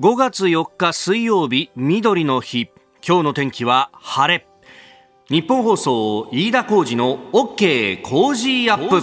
[0.00, 2.70] 5月4日水曜日緑の日。
[3.06, 4.46] 今日の天気は晴れ。
[5.28, 8.98] ニッポン放送飯田浩司の OK Cozy up。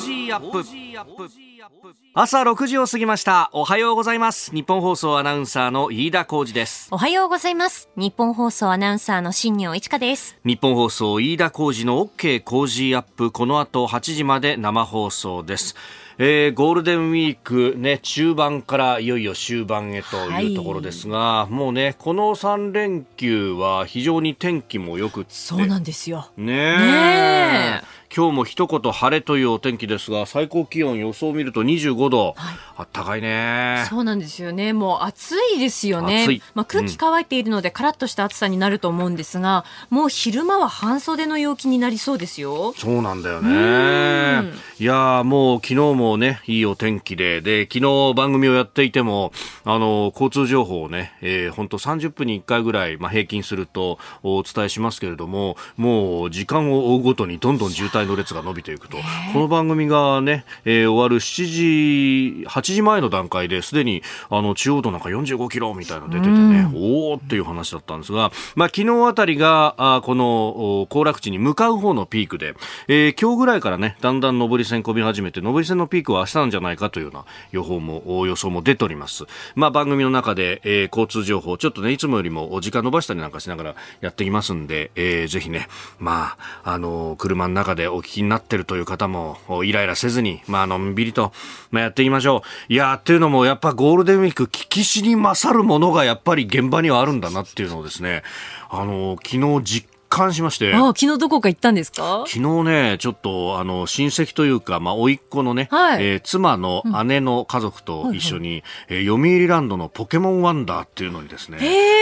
[2.15, 3.51] 朝6時を過ぎました。
[3.53, 4.49] おはようございます。
[4.51, 6.87] ニッポン放送アナウンサーの飯田浩司です。
[6.89, 7.91] おはようございます。
[7.95, 10.35] ニッポン放送アナウンサーの新行市佳です。
[10.43, 13.29] ニッポン放送飯田浩司の OK Cozy up。
[13.29, 15.75] この後8時まで生放送です
[16.19, 26.29] えー、ゴールデンウィーク、ね、中盤からいよいよ終盤へというところですが、はい、もうね、この3連休は非常に天気もよくそうなんですよ。
[26.35, 27.81] ねね
[28.15, 33.85] 今日も一言晴れというお天気ですが最高気温予想を見ると25度、はい、あったかいね。
[33.89, 34.73] そうなんですよね。
[34.73, 36.41] もう暑いですよね。
[36.55, 42.73] まあ、空気乾いているので、カラッとした暑さになると思うんですがもう昼間は半袖の陽気になりそうですよ。
[42.77, 44.51] そうなんだよね。
[44.79, 47.41] いやもう昨日もねいいお天気で。
[47.41, 49.31] で昨日番組をやっていても
[49.63, 58.97] あの交通情報をね、えー、本当30分に1回ぐらい、まあ、平均するとお伝えしますけれどももう時間を追うごとにどんどん渋滞帯の列が伸びていくと、
[59.33, 72.55] この番組がね、えー、終わる7時、8時前の段階ですでにあの中央道なんか45キロみたいなの出ててね、おおっていう話だったんですが、まあ昨日あたりがあこの行楽地に向かう方のピークで、
[72.87, 79.25] えー、今日ぐらいからね、だんだん上り線混み始めて、上り線のピークは明日なんじゃないかというような予報も、予想も出ております。
[79.55, 85.67] まあ番組の中で、えー、交通情報、ちょっとね、いつもよりも時間伸ばしたりなんかしながらやっていますんで、えー、ぜひね、
[85.99, 91.31] まあ、あの車の中でお聞きになってるという方も、イライラせずに、まあ、のんびりと、
[91.71, 92.73] まあ、やっていきましょう。
[92.73, 98.23] いやっていうのも、やっぱゴールデンウィーク、聞きしに勝るものがやっぱり現場にはあるんだなっていうのをですね、
[98.69, 100.73] あの、昨日実感しまして。
[100.73, 102.23] あ昨日どこか行ったんですか？
[102.27, 111.57] 昨日ね、ちょっと、あの、親戚というか、まあ、甥っ子のね、はい、えー、妻の姉の家族と一緒に、うん、えー、読売ランドのポケモンワンダーっていうのにですね、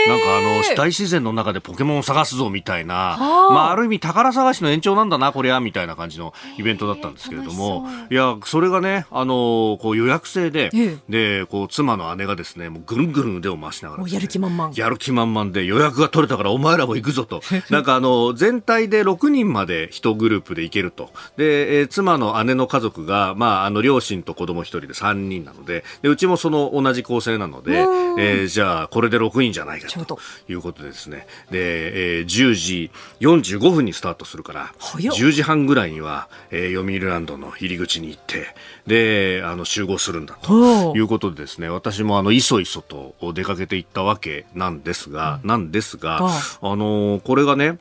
[0.08, 10.70] なんかあの、大自然の中でポケモンを探すぞみたいな、まあ、ある意味宝探しの延長なんだな、こりゃ、みたいな感じのイベントだったんですけれども、いや、それがね、あの、こう予約制で、
[11.08, 14.72] で、こう、妻の姉がですね、もうぐるんぐるん腕を回しながら、ね、やる気満々。
[14.74, 17.42] やる気満々で予約が取れたからお前らも行くぞと。
[17.70, 21.10] なんかあの、全体で6人まで1グループで行けると。
[21.36, 29.95] で、えー、妻の姉の家族が、まあ、あの、両親と子供1人で3人なので、で、うちもその同じ構成なので、えー、じゃあ、これで6人じゃないかと
[30.48, 31.26] いうことでですね。
[31.50, 32.90] で、えー、10時
[33.20, 38.54] 45分にスタートするから、10時半ぐらいには、えー、読売ランドの入り口に行って、
[38.86, 46.20] で、あの、集合するんだということでですね、私もあの、いそいそと出かけていったわけなんですが、うん、なんですが、あ
[46.62, 47.78] のー、これがね、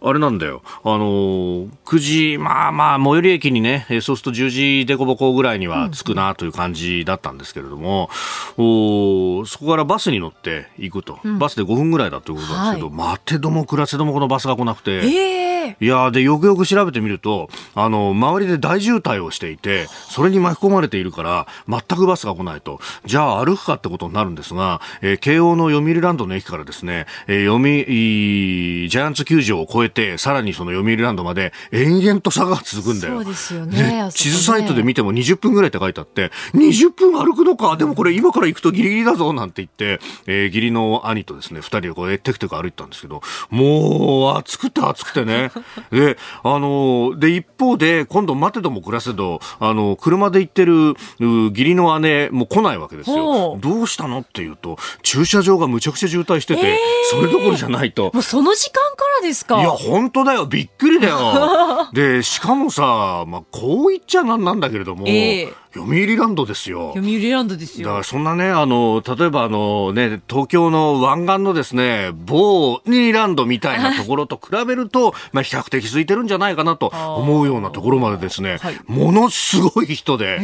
[0.00, 0.62] あれなんだよ。
[0.84, 8.10] あのー、9時、まあまあ、最寄り駅にね、そうすると10時でこぼこぐらいには着くなという感じだったんですけれども、
[8.56, 22.80] うん、おそこからバスに乗って行くと、うん、バスで5分ぐらいだということなんですけど、はい、待てども暮らせどもこのバスが来なくて、えーいやで、よくよく調べてみると、あの、周りで大渋滞をしていて、それに巻き込まれているから、全くバスが来ないと。
[23.04, 33.14] じゃあ歩くかってことになるんですが、えー、慶応の読売ランドの駅からですね、えー、読売、ジャイアンツ球場を越えて、さらにその読売ランドまで、延々と坂が続くんだよ。
[33.16, 33.82] そうですよね。
[33.82, 45.50] ね地図サイトで見ても20分ぐらいって書いてあって、20分歩くのか、でもこれ今から行くとギリギリだぞ、なんて言って、えー、義理の兄とですね、二人でこう、テクテク歩いてたんですけど、もう、暑くて暑くてね。
[45.90, 53.56] で、あの、で、一方で、今度待てども暮らせど、あの、車で行ってる義理の姉も来ないわけですよ。
[53.60, 56.76] どうしたのっていうと、駐車場がむちゃくちゃ渋滞してて、えー、
[57.20, 58.10] それどころじゃないと。
[58.12, 59.60] もうその時間からですか？
[59.60, 60.46] いや、本当だよ。
[60.46, 61.88] びっくりだよ。
[61.92, 66.92] で、しかもさ、まあ、こう言っちゃなんなんだけれども、えー読売ランドですよ。
[66.96, 67.86] 読売ランドですよ。
[67.88, 80.38] だからそんなね、あの、例えばあのね、東京の湾岸のですね、某ニーランドみたいなところと比べると、 まあ比較的空いてるんじゃないかなと思うようなところまでですね、はい、ものすごい人で、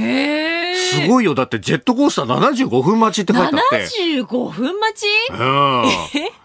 [0.75, 1.35] すごいよ。
[1.35, 3.87] だってジェットコースター75分待ちって書いてあって。
[4.23, 5.07] 75分待ち？
[5.31, 5.85] うん。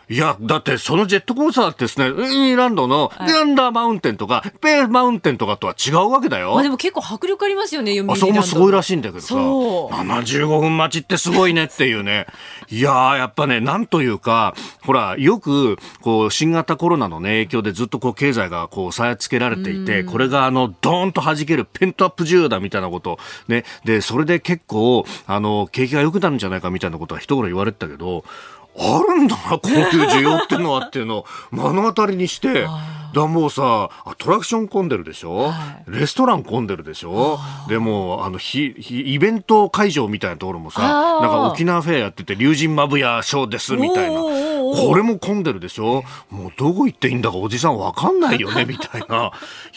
[0.09, 6.53] いや、だってそのジェットコースターってですね、ウィーランドのグランダーマウンテンとか、ペーマウンテンとかとは違うわけだよ。
[6.53, 12.25] まあでも結構迫力ありますよね、あそこもすごいらしいんだけどさ、75分待ちってすごいねっていうね。
[12.69, 23.63] いやー、やっぱね、なんというか、ほら、よく、こう、新型コロナのね、影響でずっとこう、経済がこう、押さえつけられていて、これがあの、ドーンと弾けるペントアップ需要だみたいなこと、ね。
[23.85, 28.23] で、それで結構、あの、景気が良くなるんじゃないかみたいなことは一頃言われてたけど、
[28.79, 32.65] あるんだな、こういう需要っていうのはっていうのを目の当たりにして、
[33.13, 37.39] だもうさ、アトラクション混んでるでしょ、はい、レストラン混んでるでしょ？
[37.67, 44.21] でも、あの、ひ、ひ、イベント会場みたいなところもさ、なんか沖縄フェアやってて、竜神マブヤショーですみたいな。
[44.75, 46.03] これも混んでるでしょ？
[46.29, 48.65] もうどこ行っていいんだかおじさんわかんないよね？
[48.65, 49.31] みたいな。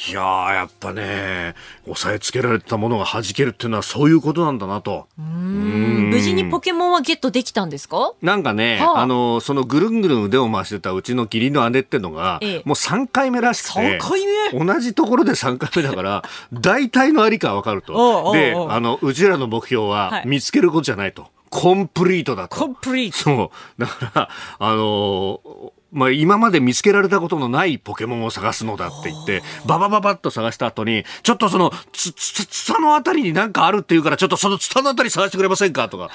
[0.08, 1.54] いやー、やっぱね、
[1.86, 5.06] 押さえつけられたものが弾けるっていうのはそういうことなんだなと。
[5.18, 8.12] 無事にポケモンはゲットできたんですか？
[8.22, 14.20] なんかね、はあ、あの、そのぐるんぐるん腕を回してたうちの義理の姉ってのが、ええ、もう3回目らしくて、回
[14.52, 14.64] 目？
[14.64, 16.22] 同じところで3回目だから、
[16.52, 18.32] 大体のありかわかると。
[18.32, 21.28] で、あの、うちらの目標は見つけることじゃないと。
[21.52, 22.56] はい、コンプリートだと。
[22.56, 23.18] コンプリート。
[23.18, 23.80] そう。
[23.80, 24.28] だから、
[24.58, 36.10] あのーまあ、今まで見つけられたことのないポケモンを探すのだって言って、ババババッと探した後に、ちょっとその、つ、つ、ツタのあたりになんかあるって言うから、ちょっとそのツタのあたり探してくれませんかとか、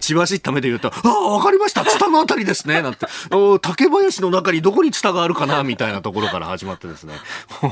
[0.00, 7.14] 千葉市った目で言うと、ああ、わかりましたツタのあたりですねなんて、お竹林の中にどこにツタがあるかなみたいなところから始まってですね、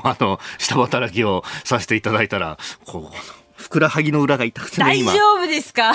[0.04, 2.56] あの、下働きをさせていただいたら、
[2.86, 5.92] こう、ふくらはぎの裏が痛くてね、大丈夫ですか？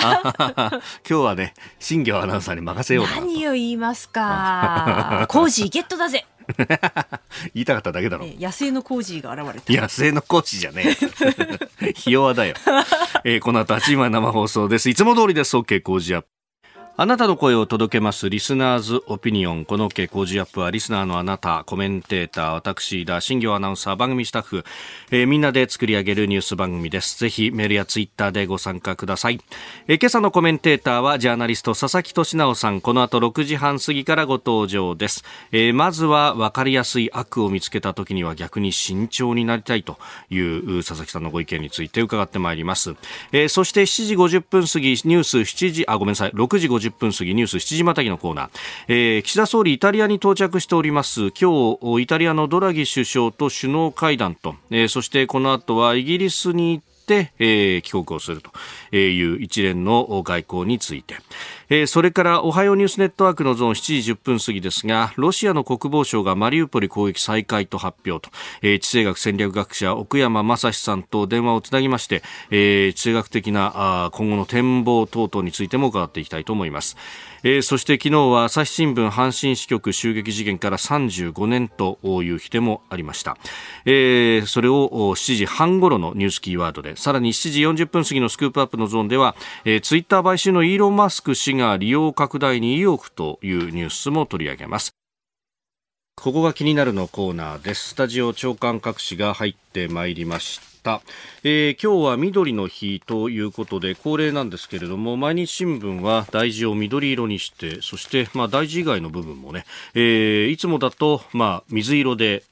[0.58, 5.26] 今日はね、新業アナウンサーに任せよう何を言いますか？
[5.28, 6.24] コージーゲットだぜ。
[7.54, 8.26] 言いたかっただけだろ。
[8.38, 9.82] 野生のコージーが現れた。
[9.82, 10.96] 野生のコージーじゃね
[11.82, 11.92] え。
[11.92, 12.54] ひ弱だよ。
[13.24, 14.88] えー、この後8時まで生放送です。
[14.88, 15.56] いつも通りです。
[15.56, 16.28] OK Cozy up。
[16.98, 19.66] あなたの声を届けますリスナーズオピニオン。
[19.66, 24.64] この OK 工事アップはリスナーのあなた、コメンテーター、私、飯田、新行アナウンサー、番組スタッフ、
[25.10, 27.18] えー、みんなで作り上げるニュース番組です。
[27.18, 29.42] ぜひメールやツイッターでご参加ください。
[29.88, 32.80] えー、今朝のコメンテーターはジャーナリスト佐々木俊尚さん。
[32.80, 35.22] この後6時半過ぎからご登場です。
[35.52, 39.98] えー、まずは分かりやすい悪を見つけた時には逆に慎重になりたいと
[40.30, 42.94] いう佐々木さんのご意見について伺ってまいります。
[43.32, 48.50] えー、そして7時50分過ぎニュース7時、あ、ごめんなさい、6時50分過ぎニュース7時またぎのコーナー、
[48.88, 61.16] えー、岸田総理イタリアに到着しております今日イタリアのドラギ首相と首脳会談と、えー、そしてこの後はイギリスに行って、えー、帰国をするという一連の外交について、
[61.68, 73.72] えー、それからおはようニュースネットワークのゾーン7時10分過ぎですがロシアの国防省がマリウポリ攻撃再開と発表と、えー、地政学戦略学者奥山正史さんと電話をつなぎまして、えー、地政学的な
[74.06, 76.96] あ今後の展望等々についても伺っていきたいと思います。
[77.42, 83.36] えー、そして昨日は朝日新聞阪神支局襲撃事件から35年という日でもありました、
[83.84, 94.96] えー、それを7時半ごろのニュースキーワードでさらに7時40分過ぎのスクープアップのゾーンでは、えー、ツイッター買収のイーロン・マスク氏が利用拡大に意欲というニュースも取り上げます
[96.16, 101.02] ここが気になるのコーナーですスタジオ長官各紙が入ってまいりました、
[101.44, 112.44] えー、今日は緑の日ということで恒例なんですけれども毎日新聞は大事を緑色にしてそして、まあ、大事以外の部分もね、えー、いつもだと、まあ、水色で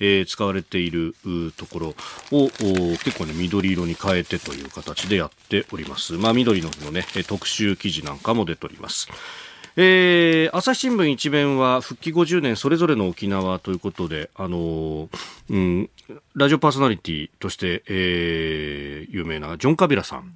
[0.00, 1.14] えー、使われている
[1.56, 1.94] ところ
[2.32, 2.48] を
[3.04, 6.14] 結構ね緑色に変えてという形でやっております。
[6.14, 9.08] まあ緑ののね特集記事なんかも出ております。
[9.80, 15.08] えー、朝日新聞一面は復帰50年それぞれの沖縄ということで、あのー、
[15.50, 15.90] うん、
[16.34, 20.32] ラジオパーソナリティとして、えー、有名なジョン・カビラさん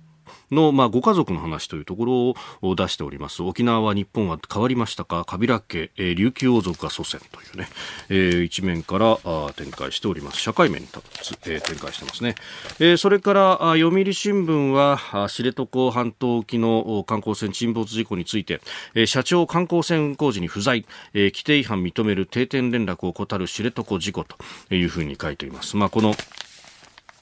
[0.52, 3.42] の、まあ、ご家族の話というところを出しております。
[3.42, 5.24] 沖縄は日本は変わりましたか？
[5.24, 7.68] カビラ家、え、琉球王族が祖先というね、
[8.08, 10.40] えー、一面からあ展開しております。
[10.40, 11.00] 社会面に立
[11.36, 12.34] つ、えー、展開してますね。
[12.78, 18.60] えー、それからあ読売新聞は知床半島沖の観光船沈没事故について、
[18.94, 25.76] えー、社長観光船運航時に不在、えー、規定違反認める定点連絡を怠る知床事故というふうに書いています。
[25.76, 26.14] まあ、この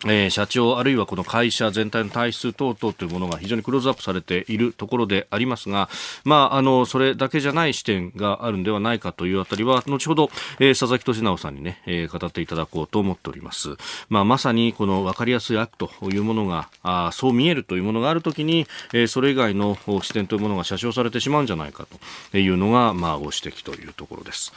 [0.06, 5.90] えー、社長あるいはこの会社全体の体質等々というものが非常にクローズアップされているところでありますが、
[6.24, 13.76] まあ、あのそれだけじゃない視点があるんではないかというあたりは後ほど、えー、佐々木俊直さんにね、えー、語っていただこうと思っております。
[14.08, 21.86] まあ、まさにこの分かりやすい悪というものがあそう見えるというものがあるときに、えー、それ以外の視点というものが写真されてしまうんじゃないか
[22.30, 24.52] というのが、まあ、ご指摘というところです。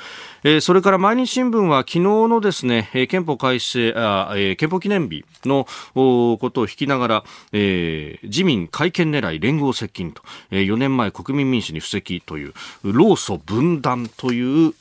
[0.45, 10.21] えー、それから毎日新聞は昨日のですね、憲法改正あ、えー、憲法記念日のことを引きながら、えー、自民改憲狙い連合接近と、
[10.51, 14.73] えー、4年前国民民主に布石という労組分断という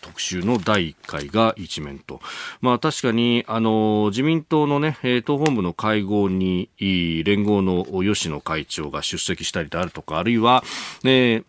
[0.00, 2.20] 特集の第1回が一面と、
[2.60, 10.64] まあ、確かにあの自民党のね党本部の会合に連合の吉野会長が出席したりであるとかあるいは、
[11.04, 11.44] えー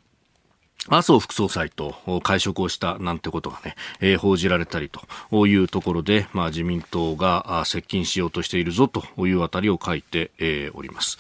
[0.90, 11.18] 麻生副総裁と会食をしたなんてことがね、えー、報じられたりというところで、まあ、自民党が接近しようとしているぞというあたりを書いて、えー、おります。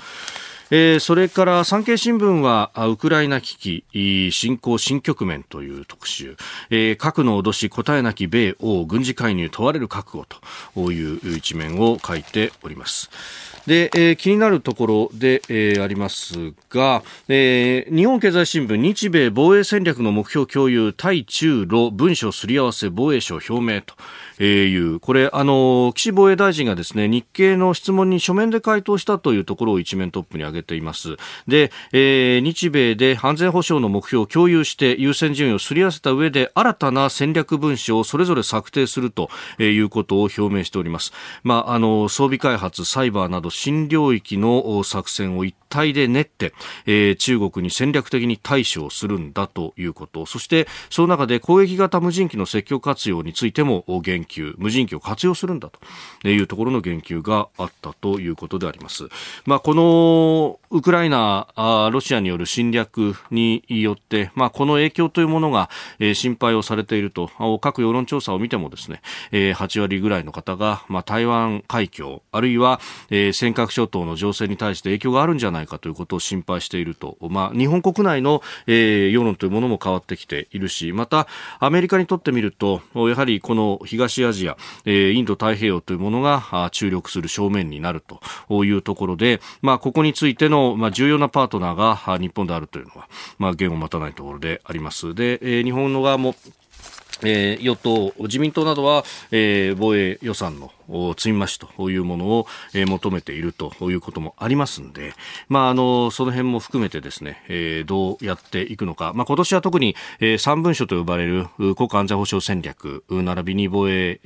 [0.75, 6.35] えー、それから産経新聞はウクライナ危機侵攻新局面という特集、
[6.71, 10.25] えー、核の脅し答えなき米欧軍事介入問われる覚悟
[10.73, 13.11] という一面を書いております。
[13.67, 23.93] で、えー、気になるところで、えー、ありますが、えー、日本経済新聞日米防衛戦略の目標共有対中ロ文書すり合わせ防衛省表明と
[24.39, 31.17] いう、これ、あの、岸防衛大臣がですね、日経の質問に書面で回答したというところを一面トップに挙げています。
[31.47, 41.13] で、えー、日米で安全保障の目標を共有して優先順位をすり合わせた上で新たな戦略文書をそれぞれ策定するということを表明しております。
[41.43, 46.53] まあ、あの、装備開発、サイバーなど新領域の作戦を一体で練って、
[46.85, 55.69] えー、中国に戦略的に対処をするんだということ、そしてその中で攻撃型無人機の積極活用についても言及、無人機を活用するんだ
[56.21, 59.09] というところの言及があったということであります。
[59.45, 61.47] まあ、このウクライナ、
[61.91, 67.29] ロシアによる侵略によって、まあ、この影響というものが、えー、心配をされていると、
[67.61, 69.01] 各世論調査を見てもですね、
[69.31, 81.27] えー、8割ぐらいの方が、まあ、台湾海峡、あるいは、えー、尖閣諸島の情勢に対して影響があるんじゃないかということを心配していると、まあ、日本国内の、えー、世論というものも変わってきているし、また、
[81.59, 88.03] アメリカにとってみると、やはりこの東アジア、えー、インド太平洋というものが注力する正面になる
[88.47, 95.15] というところで、まあ、ここについての、まあ、重要なパートナーが日本であるというのは、まあ、言を待たないところであります。
[95.15, 96.35] で、えー、日本の側も
[97.25, 100.71] えー、与党、自民党などは、えー、防衛予算の
[101.17, 105.13] 積み増しというものを、求めているということもありますんで、
[105.49, 114.19] まあ、あの、その辺も含めてですね、え、どうやっていくのか、まあ、今年は特に、え、3文書と呼ばれる国家安全保障戦略、並びに防衛、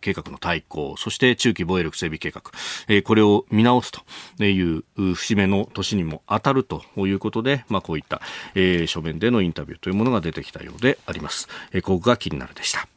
[0.00, 2.42] 計画の対抗、そして中期防衛力整備計画、
[2.88, 8.20] え、これを見直すという節目の年にも当たるということで、まあ、こういった、
[8.54, 11.48] え、書面でのインタビューというものが出てきたようであります。
[11.72, 12.88] え、ここが気になるでした。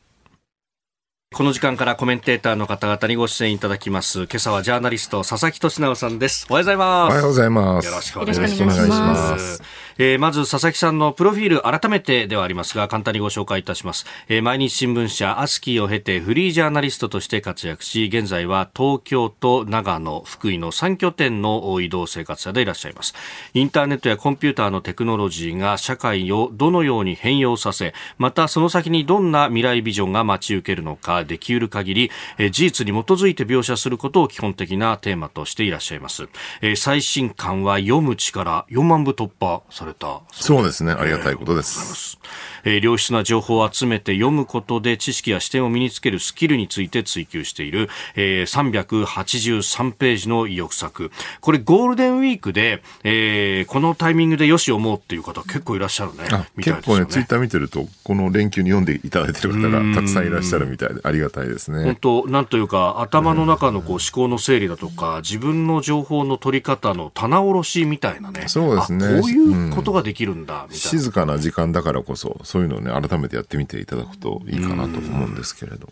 [1.33, 4.23] この時間からコメンテーターの方々にご出演いただきます。
[4.23, 6.45] 今朝はジャーナリスト、佐々木俊直さんです。
[6.49, 7.13] おはようございます。
[7.13, 7.85] おはようございます。
[7.85, 9.63] よろしくお願いします。
[9.97, 14.05] えー、まず、佐々木さんのプロフィール、改めてではありますが、簡単にご紹介いたします。
[14.27, 23.13] えー、毎日新聞社、アスキーを経て、フリージャーナリストとして活躍し、現在は東京と長野、福井の3拠点の移動生活者でいらっしゃいます。
[23.53, 36.29] インターネットやコンピューターのテクノロジーが社会をどのように変容させ、またその先にどんな未来ビジョンが待ち受けるのか、できうる限り、え事実に基づいて描写することを基本的なテーマとしていらっしゃいます。
[36.61, 40.91] え最新刊は読む力4万部突破されたそうですね。
[40.91, 42.19] ありがたいことです。
[42.63, 51.11] えー、良質な情報を集めて読むことで知識や視点を身につけるスキルについて追求している、えー、383ページの意欲作。
[51.39, 56.25] これゴールデンウィークで、えー、このタイミングでよし思うっていう方結構いらっしゃるね。
[56.57, 61.83] 結構ね、ツイッター見てると、この連休に読んでいただいてる方がたくさんいらっしゃるみたいで、ありがたいですね。
[61.83, 68.45] 本当、なんというか、頭の中のこう思考の整理だとか、自分の情報の取り方の棚卸しみたいなね。
[68.47, 69.21] そうですね。
[69.21, 70.75] こういうことができるんだ、みたいな。
[70.75, 75.89] 静かな時間だからこそ、そういうのをね、改めてやってみていただくといいかなと思うんですけれど。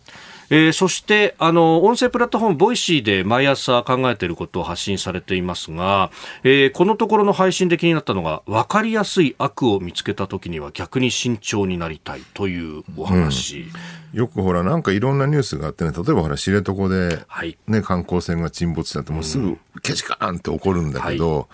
[0.52, 6.10] えー、そして、あの、音声プラットフォーム、 Voicy で毎朝考えていることを発信されていますが、
[6.42, 13.60] えー、このところの配信で気になったのが、分かりやすい悪を見つけた時には逆に慎重になりたいというお話。
[13.60, 13.70] うん、
[14.12, 21.46] よくほら、なんかいろんなニュースがあってね、例えばほら、知床で、ね、はい、観光船が沈没したってもうすぐ、けしからーんって起こるんだけど、はい。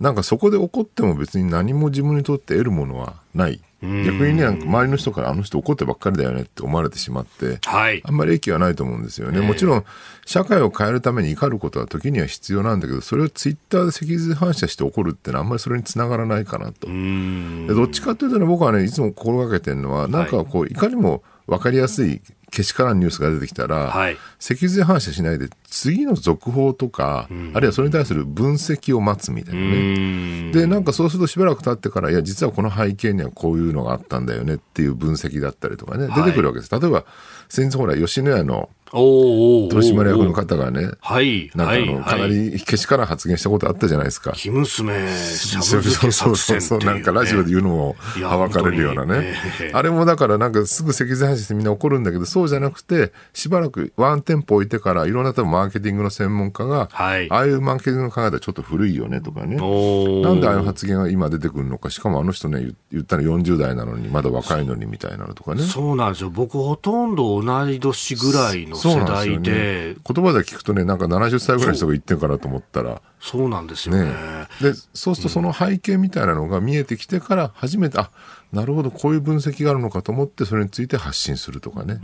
[0.00, 3.60] なんかそこで起こっても別に何も自分にとって得るものはない。
[3.84, 9.40] 逆にね、周りの人からあの人怒ってばっかりだよねって思われてしまって、はい、あんまり益はないと思うんですよね。
[9.40, 9.84] もちろん、
[10.24, 16.86] 社会を変えるために怒ることは時には必要なんだけど、それをツイッターで脊髄反射して怒るってのはあんまりそれにつながらないかなと。
[16.86, 30.52] でどっちかというとね、僕はね、いつも心がけてるのは、なんかこう、いかにも分かりやすいけしからんニュースが出てきたら、はい、脊髄反射しないで次の続報とか、うん、あるいはそれに対する分析を待つみたいなね。
[30.52, 36.70] で、なんかそうするとしばらく経ってから、いや、実はこの背景にはこういうのがあったんだよねっていう分析だったりとかね、出てくるわけです。
[36.70, 37.04] 例えば、
[37.48, 41.50] 先日ほら、吉野家の取締役の方がね、はい。
[41.54, 44.32] なんかあの、かなりけしから発言したことあったじゃないですか。
[44.36, 45.64] 生娘、しゃぶ
[46.12, 49.34] そうそうそう、なんかラジオで言うのもはばかれるようなね。
[49.72, 59.56] あれもだからなんかすぐ脊髄反射してみんな怒るんだけど、そうじゃなくて、しばらくワンテンポ置いてから、いろんな多分マーケティングの専門家が、はい、ああいうマーケティングの考え方はちょっと古いよねとかね。
[59.56, 65.62] なんでああいう発言が今出てくるのか、しかもあの人ね、言ったら40代なのに、まだ若いのにみたいなのとかね。
[65.62, 66.30] そうなんですよ。
[66.30, 69.94] 僕ほとんど同い年ぐらいの世代で。
[69.94, 73.00] ね、言葉で聞くとね、なんか70歳ぐらいの人が言ってるかなと思ったら。
[73.20, 74.04] そうなんですよね。
[74.04, 74.12] ね
[74.60, 78.10] で、そうするとその背景みたいなのが見えてきてから初めて、あ、
[78.52, 81.98] なるほど、こういう分析があるのかと思って、それについて発信するとかね。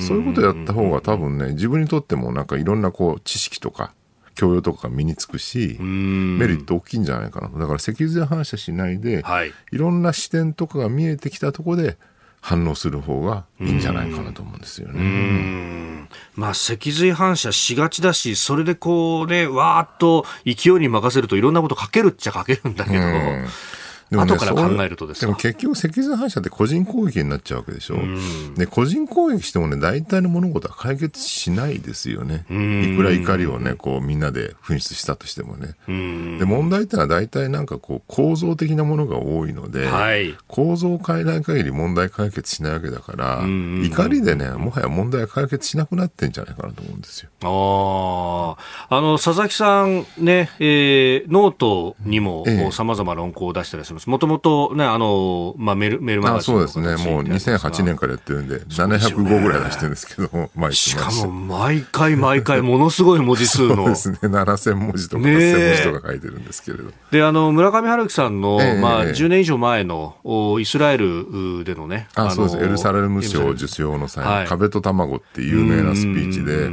[0.00, 3.92] そういうことやった方が多分ね、自分にとってもなんかいろんなこう、知識とか、
[4.36, 7.58] 教養とか身につくし、メリット大きいんじゃないかなと。
[7.58, 11.96] だから脊髄反射しないで、はい、いろんな視点とかが見えてきたところで、
[12.46, 16.06] 反応する方がいいんじゃないかなと思うんですよね。
[16.36, 23.00] まあ、脊髄反射しがちだし、それでこうね、わーっと勢いに任せるといろんなこと書けるっちゃ書けるんだけど、
[24.10, 27.96] でもね、後から考えるとですでも結局、脊髄反射って個人攻撃になっちゃうわけでしょ。
[28.56, 32.44] で、個人攻撃してもね、大体の物事は解決しないですよね。
[32.48, 35.74] いくら怒りをね、こう、みんなで噴出したとしてもね。
[36.38, 47.30] で、問題ってのは大体なんかこう、構造的なものが多いので、はい、構造を変えない限り問題解決しないわけだから、怒りでね、もはや問題解決しなくなってんじゃないかなと思うんですよ。
[47.42, 48.56] あ
[48.88, 54.08] あ、あの、佐々木さんね、えー、ノートにも様々論考を出してらっしゃいます。
[54.08, 57.10] もともとね、あの、まあ、メル、メルマガジンそうですね。
[57.10, 63.76] もう2008年からやってるんで、700号ぐらい出してるんですけど、 毎しかも毎回毎回ものすごい文字数の。
[63.76, 64.18] そうですね。
[64.22, 66.90] 7000文字とか8000文字とか書いてるんですけれど。
[67.10, 70.16] で、あの、村上春樹さんの、えー、まあ、10年以上前の
[70.60, 72.08] イスラエルでのね。
[72.14, 72.56] あ、そうです。
[72.58, 76.70] エルサレム賞受賞の際、はい、壁と卵っていう有名なスピーチで、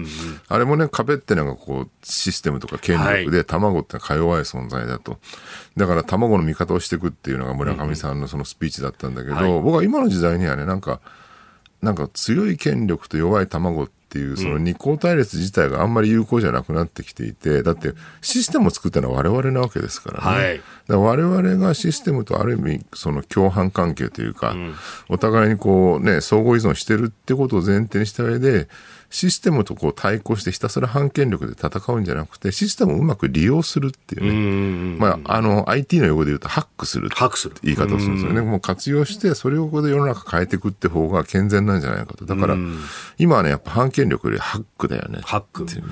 [0.50, 5.18] あれもね、壁ってのがこう、システムとか権力で、卵ってか弱い存在だと。
[5.78, 11.00] だから卵の味方をしていくっていうのが村上さんのそのスピーチだったんだけど、はい、僕は今の時代にはね、なんか、
[11.82, 20.44] なんか強い権力と弱い卵っていう、その二項対立自体があんまり有効じゃなくなってきていて、だってシステムを作ったのは我々なわけですからね。
[20.44, 24.76] はい、だから我々がシステムとある意味、その共犯関係というか、うん、
[25.10, 28.70] お互いにこうね、相互依存してるってことを前提にした上で、
[29.14, 34.98] システムとこう対抗してひたすら反権力で戦うんじゃなくて、システムをうまく利用するっていうね。
[34.98, 37.10] まあ、あの、IT の用語で言うと、ハックする。
[37.10, 37.56] ハックする。
[37.62, 38.42] 言い方をするんですよね。
[38.42, 42.26] もう活用して、それをここで世の中変えていくって方が健全なんじゃないかと。
[42.26, 42.58] だから、
[43.20, 45.20] 今はね、やっぱ反権力よりハックだよね。
[45.24, 45.64] ハック。
[45.66, 45.84] ね、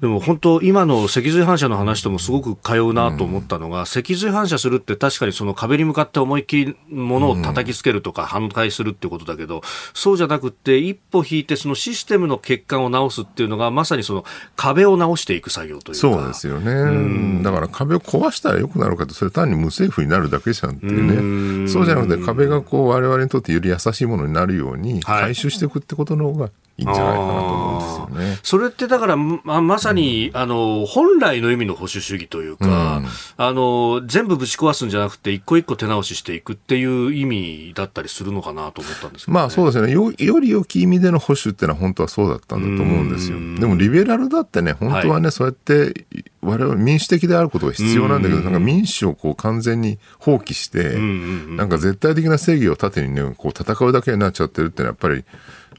[0.00, 9.60] でも本当、今の脊髄反射の話ともすごく通うなと思ったのが、脊髄反射するって確かにその壁に向かって思いっきりものを叩きつけるとか反対するってことだけど、
[9.92, 14.24] そうじゃなくて、一歩引いてそのシステムの欠陥を直すっていうのがまさにその
[14.56, 16.00] 壁を直していく作業というか。
[16.00, 19.14] そうですよね、うん、だから壁を壊したらよくなるかと。
[19.14, 28.38] それ単に無政府になるだけじゃんっていうねそうじゃなくて壁がこう我々にとってより優しいものになるように回収していくってことの方がいいんじゃないかなと思うんですよね。
[28.42, 39.92] それってだからままさに、うん、あの本来の意味の保守主義というか、うん、あの全部ぶち壊すんじゃなくて一個一個手直ししていくっていう意味だったりするのかなと思ったんですけど、ね、まあそうですね。
[39.92, 43.38] よより良き意味での保守っていうのは本当はそうだったんだと思うんですよ。
[43.38, 46.06] でもリベラルだってね本当はね、はい、そうやって
[46.42, 55.24] 我々民主的であることが必要なんだけど、なんか民主をこう完全に放棄して、なんか絶対的な正義を盾にねこう戦うだけになっちゃってるってのはやっぱり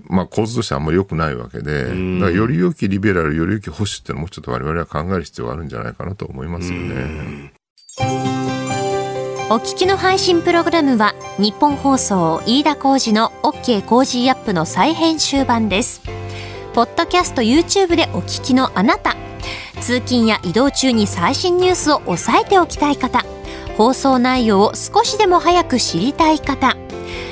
[0.07, 7.53] まあ、構図としてあんまり良くないわけで、だからより良きリベラル、より良き保守っていうのもちょっと我々は考える必要があるんじゃないかなと思いますよね。
[9.49, 16.01] お聞きの配信プログラムは日本放送飯田浩司の OK コージーアップの再編集版です。
[16.73, 19.17] ポッドキャスト YouTube でお聞きのあなた、
[19.81, 23.25] 通勤や移動中に最新ニュースを押さえておきたい方、
[23.75, 26.77] 放送内容を少しでも早く知りたい方、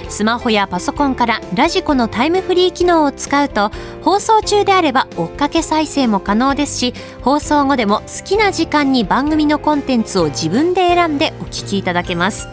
[0.10, 12.48] スマホやパソコンから radiko のタイムフリー機能を使うと放送中であれば追っかけ再生も可能ですし放送後でも好きな時間に番組のコンテンツを自分で選んでお聞きいただけます。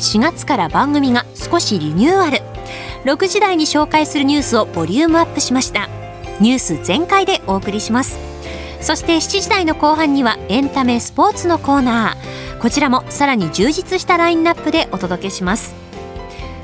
[0.00, 2.38] 4月から番組が少しリニューアル。
[3.04, 5.88] 6時台に紹介するニュースをボリュームアップしました。
[6.40, 8.18] ニュース全開でお送りします。
[8.80, 12.60] そして7時台の後半にはエンタメスポーツのコーナー。
[12.60, 15.79] こちらもさらに充実したラインナップでお届けします。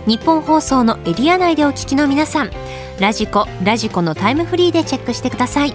[0.07, 2.51] 日本放送のエリア内でお聞きの皆さん
[3.01, 5.73] ラジコラジコのタイムフリーでチェックしてください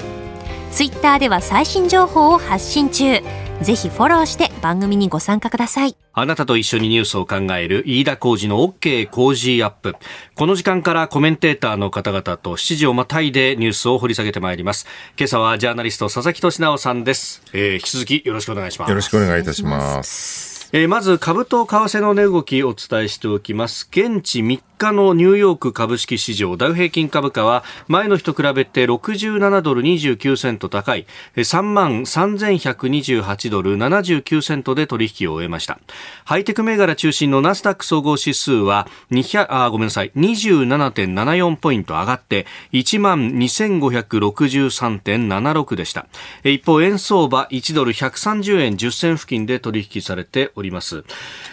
[0.72, 3.22] ツイッターでは最新情報を発信中
[3.62, 5.96] ぜひフォローして番組にご参加ください。
[6.14, 9.96] あなたと一緒にニュースを考える飯田浩二の OK 工事アップ。
[10.36, 14.88] この時間からコメンテーターの方々と7時をまたいでニュースを掘り下げてまいります。
[15.16, 17.44] 今朝はジャーナリスト佐々木俊直さんです。
[17.54, 18.90] えー、引き続きよろしくお願いします。
[18.90, 20.51] よろしくお願いいたします。
[20.74, 23.90] えー、まず株と為替の値動きをお伝えしておきます。
[23.92, 31.06] 現地3日のニューヨーク株式市場ダウ平均株価は前の日と比べて67ドル29セント高い。
[31.36, 35.78] 3万3128ドル79セントで取引を終えました。
[36.24, 40.12] ハイテク銘柄中心のナスダック総合指数は200あごめんなさい。
[40.16, 46.08] 27.74ポイント上がって1万2563.76でした。
[46.46, 50.54] 一方円相場1ドル130円10銭付近で取引されて、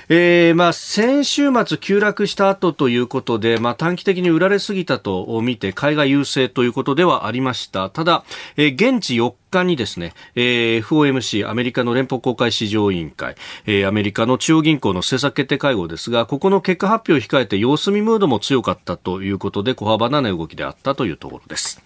[0.09, 7.91] えー、まあ先週末急落した後ということで、まあ、短期的に売られすぎたと見て買いが優勢ということではありました。
[7.91, 8.25] ただ、
[8.57, 13.35] えー、現地4日にですね、えー、FOMC アメリカの連邦公開市場委員会、
[13.67, 21.81] えー、アメリカの中央銀行の政策決定会合ですがここの結果発表を控えて様子見ムードも強かったということで小幅な値動きであったというところです、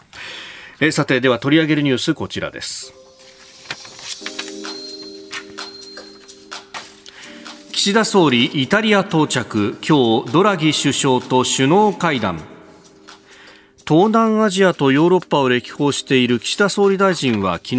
[0.80, 3.01] えー、さてでは取り上げるニュースこちらです。
[7.72, 12.38] 岸田総理イタリア到着今日ドラギ首相と首脳会談。
[13.88, 17.76] 東南アジアとヨーロッパを歴訪している岸田総理大臣は昨日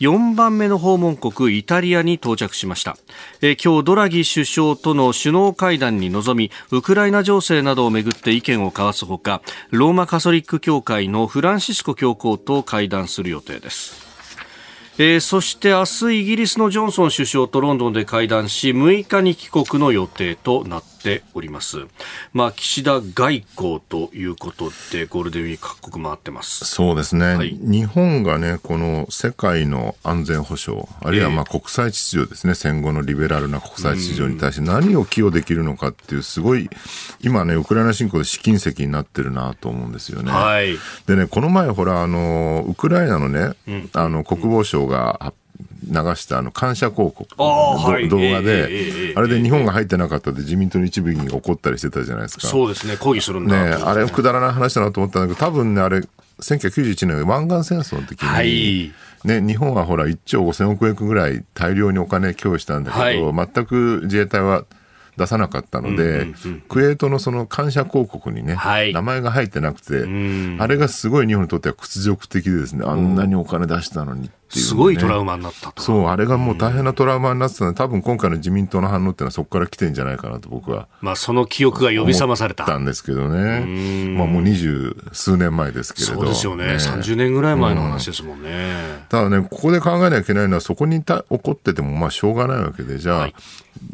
[0.00, 2.98] 4番目の訪問国イタリアに到着しました。
[3.40, 14.07] え今日ドラギ首相との首脳会談に臨みウクライナ情勢などをめぐって意見を交わすほかローマカソリック教会のフランシスコ教皇と会談する予定です。
[15.00, 21.86] えー、そして明日イギリスのジョンソン首相とロンドンで会談し6日に帰国の予定となってております。
[22.32, 26.64] まあ、岸田外交ということで、ゴールデンウィーク各国回ってます。
[26.64, 27.34] そうですね。
[27.34, 36.68] はい、日本がね、この世界の安全保障、あるいはまあ国際秩序ですね、戦後のリベラルな国際秩序に対して何を寄与できるのかっていう、すごい、
[37.20, 40.32] 今ね、ウクライナ侵攻で試金石になってるなと思うんですよね。
[40.32, 45.32] はい、でね、この前、ほら、あの、ウクライナのね、うん、あの、国防省が
[45.86, 52.46] 流したあの感謝広告、はい、動画で、あれで日本が入ってなかったで自民党の一部議員が怒ったりしてたじゃないですか。
[52.46, 53.78] そうですね、抗議するんだ。
[53.78, 56.02] ね、あれくだらない話だなと思ったんだけど、多分ね、あれ、
[56.40, 58.92] 1991年湾岸戦争の時に、はい、
[59.24, 64.64] ね、日本はほら1兆5000億円ぐらい大量にお金供与したんだけど、はい、全く自衛隊は
[65.16, 66.28] 出さなかったので、
[66.68, 70.04] クエートのその感謝広告にね、はい、名前が入ってなくて、
[70.62, 75.82] あれがすごい日本にとっては屈辱的でですね、あんなにお金出したのにっていう、ね、すごいトラウマになったと。
[75.82, 80.88] そう、あれがもう大変なトラウマになってたので、多分今回の自民党の反応っていうのはそこから来てんじゃないかなと僕は。
[81.00, 82.64] まあその記憶が呼び覚まされた。
[82.64, 84.14] たんですけどね。
[84.16, 86.14] まあもう二十数年前ですけれど。
[86.14, 86.66] そうですよね。
[86.66, 89.06] ね30年ぐらい前の話ですもんね。
[89.08, 93.34] ただね、ここで考えなきゃいけないのは、そこにた起こっててもまあしょうがないわけで、じゃあ、はい、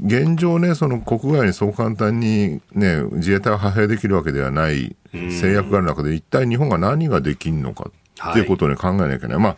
[0.05, 7.91] 現状ね、その国外にそう簡単にね、自衛隊を派兵できるわけではない制約がある中で、一体日本が何ができるのか
[8.31, 9.39] っていうことをね、考えなきゃいけない。
[9.39, 9.57] まあ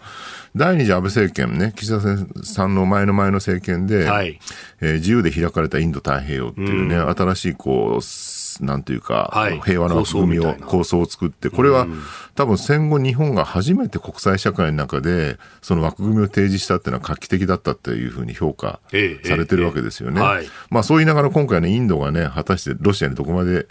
[0.57, 2.01] 第二次安倍政権ね、岸田
[2.43, 4.41] さんの前の前の政権で、はい、
[4.81, 12.03] えー、自由で開かれたインド太平洋っていうね、うん、新しいこう、なんていうか、はい、平和な枠組みを、構想を作って、これは、うん、
[12.35, 18.81] 多分戦後日本が初めて国際社会の中で、その枠組みを提示したっていうのは画期的だったっていうふうに評価
[19.25, 20.23] されてるわけですよね。
[20.71, 23.67] まあそう言いながら今回ね、インドがね、果たしてロシアにどこまで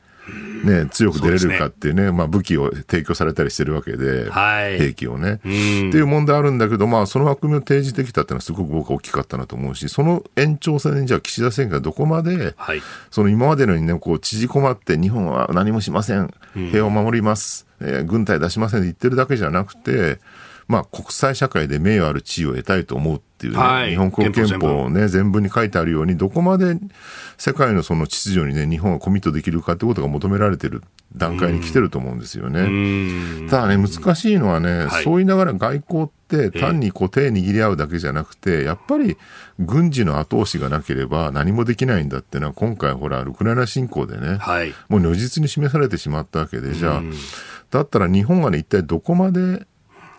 [0.64, 2.12] ね、強く出れるかっていうね、うね。
[2.12, 20.20] まあ、武器を提供されたりしてるわけで、はい、兵器をね、っていう問題あるんだけど、まあ、その枠組みを提示できたっていうのはすごく僕は大きかったなと思うし、その延長線にじゃあ岸田政権がどこまで、はい、その今までのようにね、こう縮こまって日本は何もしません、平和を守ります、えー、軍隊出しませんって言ってるだけじゃなくて、
[20.68, 26.78] まあ、国際社会で名誉ある地位を得たいと思うっていうね、はい、日本国憲法ね、全文に書いてあるように、どこまで
[27.38, 30.82] 世界のその秩序にね、日本がコミットできるかってことが求められてる
[31.16, 33.50] 段階に来てると思うんですよね。
[33.50, 39.18] ただね、難しいのはね、はい、そう言いながら外交って単にこう手握り合うだけじゃなくて、やっぱり
[39.60, 47.04] 軍事の後押しがなければ何もできないんだっていうのは、今回ほら、ウクライナ侵攻でね、はい、もう如実に示されてしまったわけで、じゃあ、
[47.70, 49.68] だったら日本がね、一体どこまで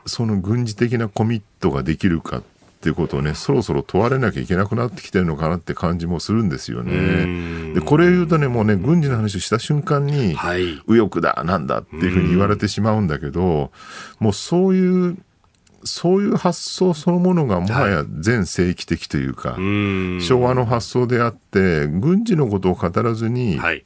[0.07, 2.42] その軍事的なコミットができるかっ
[2.81, 7.75] ていうことをね、そろそろ問われなきゃいけなくなってきてるのかなって感じもするんですよね。
[7.75, 13.73] で、これ言うとね、もうね、軍事の話をした瞬間に、はい、右翼だ、なんだっていうふうに言われてしまうんだけど、
[14.21, 15.19] もうそういう、
[15.85, 23.85] そういう発想そのものがもはや全盛期的というか、はい、昭和の発想であって、軍事のことを語らずに、はい、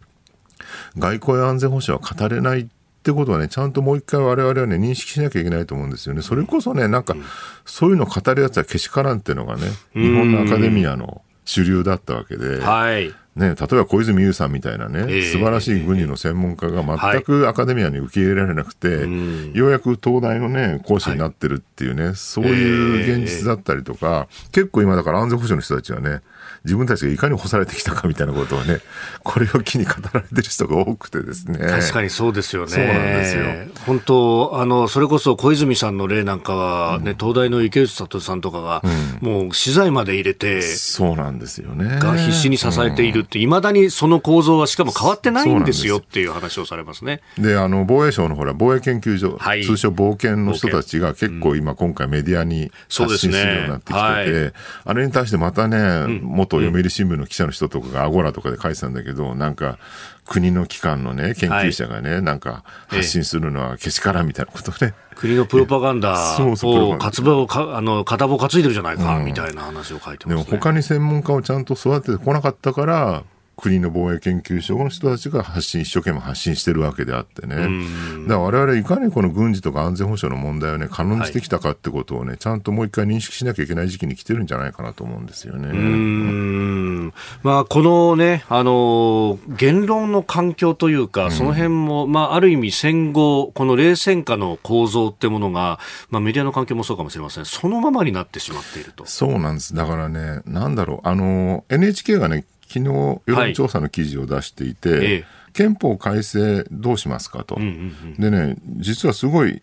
[0.99, 2.69] 外交や安全保障は語れない
[3.01, 6.21] ってことはね、ちゃんともう一回我々はね、認識しなきゃいけないと思うんですよね。
[6.21, 7.17] それこそね、なんか、
[7.65, 9.63] そういうのを語るやつはけしからんっていうのがね、
[9.95, 13.15] 日本のアカデミアの主流だったわけで、はい。
[13.37, 19.09] ね、例えば小泉悠さんみたいなね、素晴らしい軍事の専門家が全くアカデミアに受け入れられなくて、
[19.55, 26.21] ようやく東大のね、講師になってるっていうね、そういう現実だったりとか、結構今だから安全保障の人たちはね、
[26.65, 28.81] 自分たちがいかに干されてきたかみたいなことをね、
[29.23, 31.59] これを機に語られてる人が多くてですね。
[31.59, 32.69] 確かにそうですよね。
[32.69, 33.45] そうなんですよ。
[33.87, 38.83] 本当、あの、それこそ小泉さんの例なんかは、ね、うん、東大の池内聡さんとかが、
[39.23, 41.99] うん、もう資材まで入れて、そうなんですよね。
[41.99, 47.21] が必死に支えているって、い、う、ま、だにその構造はしかも変わってないんですよっていう話をされますね。
[47.39, 54.53] で、あの、防衛省のほら、防衛研究所、はい、通称防研の人たちが結構今、今回メディアに発信するようになってきてて、ねはい、
[54.85, 56.21] あれに対してまたね、
[56.51, 59.79] 元読売新聞の記者の人とかがアゴラとかで書いてたんだけど、なんか、
[60.27, 64.95] 国の機関のね、研究者がね、はい、なんか発信するのはけしからんみたいなことね。
[65.15, 73.25] 国のプロパガンダ を、活動をか、あの、片棒担いでるじゃないか、みたいな話を書いてます、ね、でも他に専門家をちゃんと育ててこなかったから、
[73.61, 77.57] 国の防衛研究所の人たちが発信、一生懸命発信してるわけであってね。
[77.57, 85.69] だから我々いかにこの軍事とか安全保障の問題をね、可能にしてきたかってことをね、はい、ちゃんともう一回認識しなきゃいけない時期に来てるんじゃないかなと思うんですよね。
[85.69, 95.79] うんまあ、このね、あの、言論の環境というか、その辺も、まあ、ある意味戦後、この冷戦下の構造ってものが、
[96.11, 97.45] まあ、メディアの環境もそうかもしれません。
[97.45, 99.07] そのままになってしまっていると。
[99.07, 99.75] そうなんです。
[99.75, 102.85] だからね、なんだろう、あの、NHK がね、昨日
[103.27, 107.73] 世論調査の記事を出していて、はい、憲法改正どうしますかと、うんうんう
[108.09, 109.61] ん、でね、実はすごい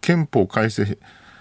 [0.00, 0.98] 憲法改正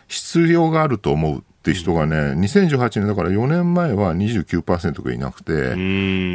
[0.08, 5.76] 必要があると思うって人がね、2018年だから4年前は29%がいなくて、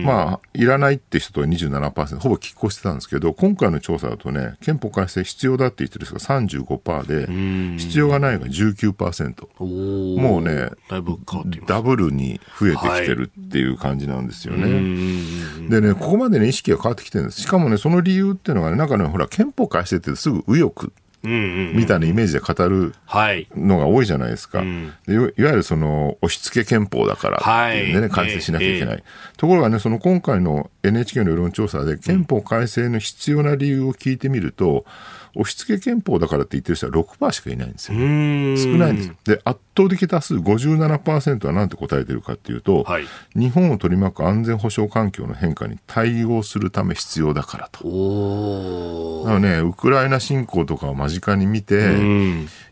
[0.05, 9.65] まあ、いらないって人とは27%、ほぼ拮抗してたんですけど、今回の調査だとね、憲法改正必要だって言ってる人が35%で、必要がないが19%。
[10.21, 10.69] もうね、
[11.67, 14.63] ダブルに増えてきてるっていう感じなんですよね。
[14.65, 17.41] はい、でね、ここまでね、意識が変わってきてるんです。
[17.41, 20.93] しかもね、その理由っていうのがね、なんかね、ほら、憲法改正ってすぐ右翼
[21.25, 22.95] みたいなイメージで語る
[23.57, 24.59] のが多いじゃないですか。
[24.59, 24.69] はい、
[25.13, 28.95] いわゆるその押し付け憲法だからってね、はい、改正しなきゃいけない。
[28.97, 34.85] えー、ところがね、その今回の NHK の世論調査で憲法改正の必要な理由を聞いてみると、
[35.37, 37.99] 押し付け憲法だからって言ってる人は6%しかいないんですよ。
[37.99, 39.13] 少ないんです。
[39.25, 49.25] で、圧倒的多数57%は何て答えてるかっていうと、はい、日本を取り巻く安全保障環境の変化に対応するため必要だからと。
[49.25, 51.97] だからね、ウクライナ侵攻とかを間近に見て、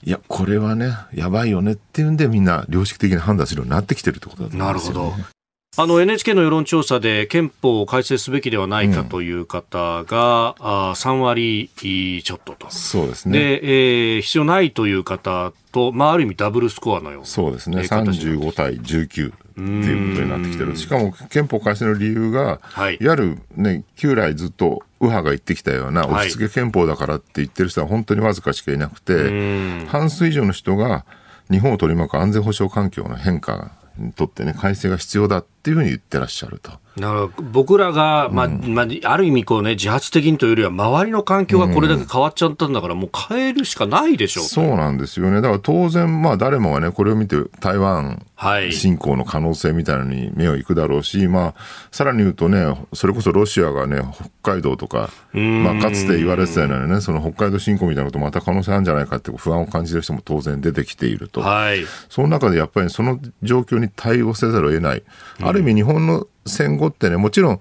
[0.05, 5.42] いや、これはね、やばいよねっていうんでみんな良識的に判断するようになってきてるってことだと思うんですよ、ね、なるほど。
[5.75, 12.71] あの NHK の世論調査で憲法を改正すべきではないかという方が、うん、あ3割ちょっとと。
[12.71, 13.39] そうですね。
[13.39, 17.27] で、えー、必要ないという方と、まあ、ある意味ダブルスコアのような。
[17.27, 17.81] そうですね。
[17.81, 20.77] 35対19っていうことになってきてる。
[20.77, 31.07] しかも憲法改正の理由が、はい、いわゆるね、旧来ずっと右派が言ってきたような押し付け憲法だからって言ってる人は本当にわずかしかいなくて、半数以上の人が
[31.51, 36.73] 日本を取り巻く安全保障環境の変化にとってね、改正が必要だっていうふうに言ってらっしゃると。
[36.99, 45.37] だから僕らが、まあ、うん、まあ、ある意味こうね、自発的にというよりは、周りの環境がこれだけ変わっちゃったんだから、もう変えるしかないでしょう、そうなんですよね。
[45.41, 48.27] だから当然、まあ誰もがね、これを見て台湾
[48.71, 54.03] 侵攻の可能性みたいなのに目をいくだろうし、まあ、さらに言うとね、それこそロシアがね、
[54.43, 61.41] 北海道とか、まあかつて言われてたようなね、その北海道侵攻みたいなことまた可能性あるんじゃないかって不安を感じる人も当然出てきていると。
[61.41, 61.87] はい。
[62.11, 65.03] その中でやっぱりその状況に対応せざるを得ない。
[65.41, 67.61] ある意味日本の戦後ってね、もちろん、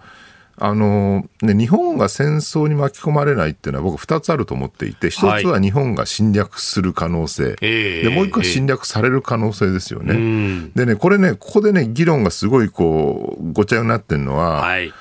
[0.64, 10.14] あのね、日本が戦争に巻き込まれないっていうのは僕2つあると思っていて、1つは日本が侵略する可能性、はい、でもう1個は侵略される可能性ですよね。
[10.14, 14.94] えー、でね、これね、ここでね、議論がすごいこう、ごちゃになってるのは、はい。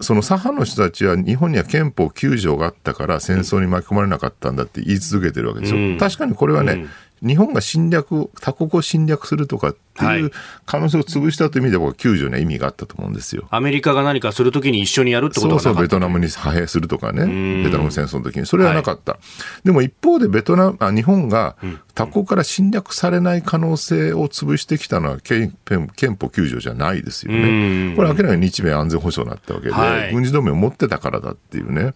[0.00, 5.78] その左派の人たちは日本には憲法9条があったから戦争に巻き込まれなかったんだって言い続けてるわけですよ。
[5.78, 6.86] うん、確かにこれはね、
[7.22, 10.32] 日本が侵略、他国を侵略するとかっていう
[10.66, 13.46] 可能性を潰したという意味では、救助には意味があったと思うんですよ。
[13.50, 19.12] アメリカが何かするときに一緒にやるってことはそうそう、ベトナムに派兵するとかね、ベトナム戦争の時に、それはなかった。
[19.12, 21.56] はい、でも一方でベトナムあ、日本が
[21.94, 25.88] 他国から侵略されない可能性を潰してきたのは憲憲
[26.20, 27.94] 法9条じゃないですよね。
[27.94, 31.94] これ明らかに日米安全保障になったわけで、はい、軍事同盟を持ってたからだっていうね。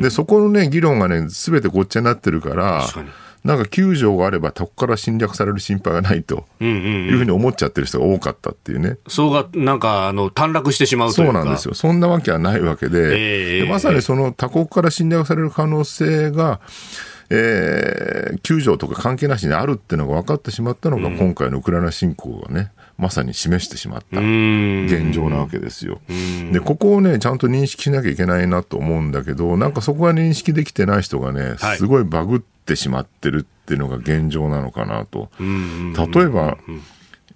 [0.00, 2.86] で、そこのね、議論がね、すべてごっちゃになってるから、
[3.44, 8.98] なんか9条があれば、他から侵略される心配がないというふうに思っちゃってる人が多かったっていうね。
[9.08, 11.74] そうが、なんか、あの、短絡してしまうそうなんですよ。
[11.74, 16.60] そんなわけはないわけで、えー、でまさにその他国から侵略される可能性が、
[17.30, 22.70] えー、9条とか関係なしにあるっていうのが分かってしまったのが、今回のウクライナ侵攻がね、
[23.02, 26.00] まさに示してしまった現状なわけですよ。
[26.52, 35.30] で、ここをね、ちゃんと認識しなきゃいけないなと思うんだけど、なんかそこが認識できてない人がね、すごいバグってしまってるっていうのが現状なのかなと。
[35.40, 36.58] 例えば、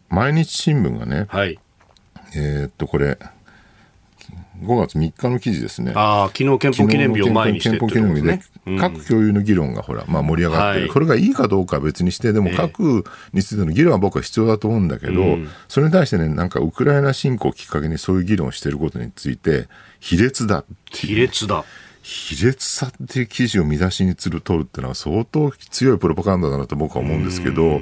[0.09, 1.59] 毎日新聞がね、はい、
[2.37, 3.19] えー、っと、これ、
[4.63, 5.95] 5月3日の記事ですね。
[5.97, 8.41] ああ、昨日憲法記念日を前にして、憲法記念日で、
[8.79, 19.69] 核共有の議論がほら、まあ盛り上がってる、はい、これがいいかどうかは別にして、でも核についての議論は僕は必要だと思うんだけど、えー、それに対してね、なんかウクライナ侵攻をきっかけにそういう議論をしていることについて、
[20.01, 21.65] 卑劣だ卑劣だ。
[22.03, 27.81] 卑劣さっていう記事を見出しにする取るっていうのは相当強いプロパガンダだなと僕は思うんですけど、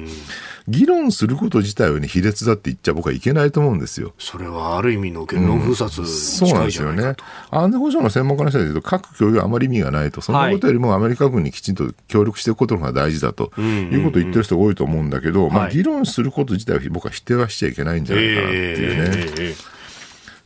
[0.67, 4.13] 議論すること自体をね、卑劣だって言っちゃ僕はいけないと思うんですよ。
[4.17, 7.15] それはある意味の言論封殺、うん、そうなんですよね。
[7.51, 19.09] 安全保障の専門家の人で言うと、核共有はあまり意味がないと、そんなことよりもアメリカ軍にきちんと協力していくことが大事だと、いうことを言ってる人が多いと思うんだけど、まあ、議論すること自体は僕は否定はしちゃいけないんじゃないかなっていうね。
[19.09, 19.74] えーえー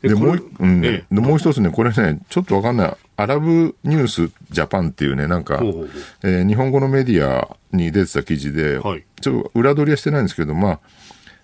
[0.01, 2.97] でもう、うん、でもう一つね、これね、ちょっとわかんない。
[3.17, 5.59] アラブニュースジャパンっていうね、なんか、
[6.23, 10.79] えー、日本語のメディアに出てた記事で、はい、ちょっと裏取りはしてないんですけど、まあ、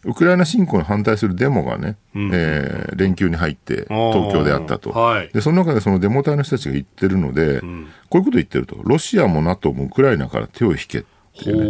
[0.06, 11.66] ウクライナ侵攻に反対するデモがね、うん、えー、連休に入って東京であったと、はい、でその中でそのデモ隊の人たちが言ってるので、うん、こういうこと言ってると、ロシアも NATO もウクライナから手を引けっていうね。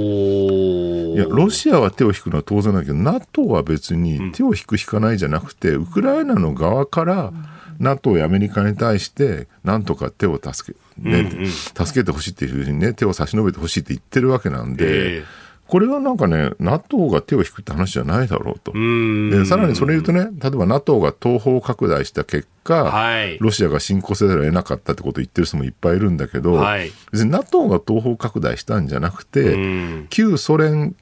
[1.16, 7.34] いや、ロシアは手を引くのは当然だけど、NATO は別に手を引く、引かないじゃなくて、ウクライナの側から、
[7.80, 15.26] NATO やアメリカに対して、なんとか手を助け、ね、助けてほしいっていうふうにね、手を差し伸べてほしいって言ってるわけなんで、えー
[15.68, 18.72] これはなんかね、NATO が手を引くって話じゃないだろうと。
[18.72, 30.96] で、さらにそれ言うとね、例えば NATO が東方拡大した結果、はい、ロシアが侵攻せざるを得なかったってことを言ってる人もいっぱいいるんだけど、はい、別に NATO が東方拡大したんじゃなくて、旧ソ連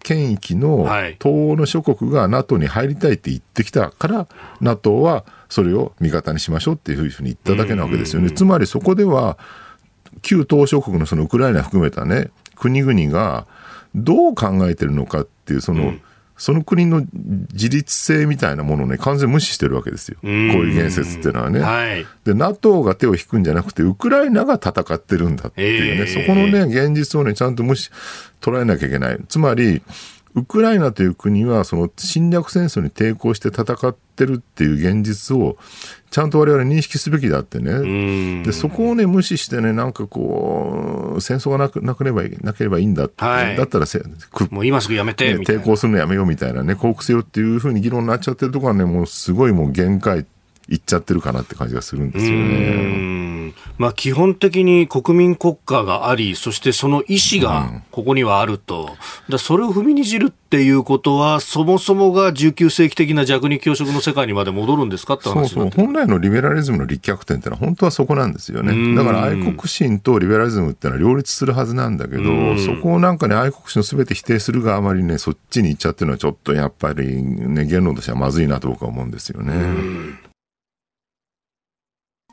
[0.00, 0.84] 権益の
[1.18, 4.28] 東欧の諸国が NATO に入りたいって言ってきたから、
[4.60, 8.30] NATO はそれを味方にしましょうっていうふうに言っただけなわけですよね。
[8.30, 9.38] つまりそこでは、
[10.20, 13.46] 旧東諸国のそのウクライナ含めたね、国々が、
[13.94, 16.02] どう考えてるのかっていう、その、うん、
[16.36, 17.02] その国の
[17.52, 20.18] 自立性みたいなものをね、完全無視してるわけですよ。
[20.20, 21.60] こういう言説っていうのはね。
[21.60, 27.90] はい、で、NATO が手を引くんじゃなくて、ウクライナが戦ってるんだっていうね、えー、そこのね、現実をね、ちゃんと無視、
[28.40, 29.20] 捉えなきゃいけない。
[29.28, 29.82] つまり、
[30.34, 35.56] ウクライナという国はその侵略戦争に抵抗して戦ってるっていう現実を
[36.10, 38.42] ちゃんと我々認識すべきだってね。
[38.44, 44.02] で、そこをね、無視してね、なんかこう、戦争がなくなければなければいいんだって、はい、だったらせ
[44.50, 50.26] もう今すぐやめて、ね、抵抗するのやめようみたいなね、降伏せよっていうふうに議論になっちゃってるところはね、もうすごいもう限界
[50.72, 53.52] いっちゃってるかなって感じがするんですよね。
[53.78, 58.90] まあ、基本的に国民国家があり、そしてその意思がここにはあると、
[59.28, 65.70] だそれを踏みにじるっていうことは、そもそもが19世紀的な弱肉強食の世界にまで戻るんですかって話そうそう。
[65.74, 68.94] 本来のリベラリズムの立脚点ってのは、本当はそこなんですよね。
[68.96, 72.22] だから愛国心とリベラリズムってのは両立するはずなんだけど、
[72.58, 80.31] そこをなんかね、愛国心をすべて否定するがあまりね、そっちに行っちゃってるのは、ちょっとやっぱりね、言論としてはまずいなと僕は思うんですよね。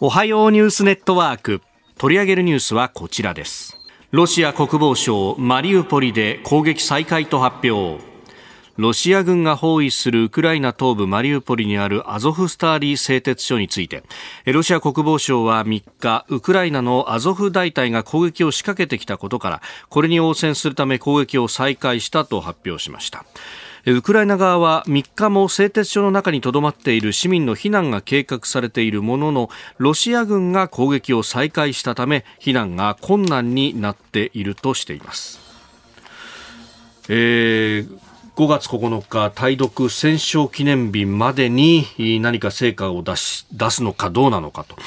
[0.01, 1.62] おはようニュースネットワーク。
[1.97, 3.77] 取り上げるニュースはこちらです。
[4.12, 8.01] ロシア国防省マリウポリで攻撃再開と発表。
[8.77, 14.03] ロシア軍が包囲するウクライナ東部マリウポリにあるアゾフスターリー製鉄所について。
[14.45, 23.25] ロシア国防省は3日ウクライナのアゾフ大隊が攻撃を仕掛けてきたことからこれに応戦するため攻撃を再開したと発表しました。
[23.85, 35.39] ウクライナ側は3日も製鉄所の中にとどまっている市民の避難が計画されているもののロシア軍が攻撃を再開したため避難が困難になっているとしています。
[37.07, 41.85] えー5月9日、対独戦勝記念日までに
[42.21, 44.77] 何か成果を出し出すのかどうなのかと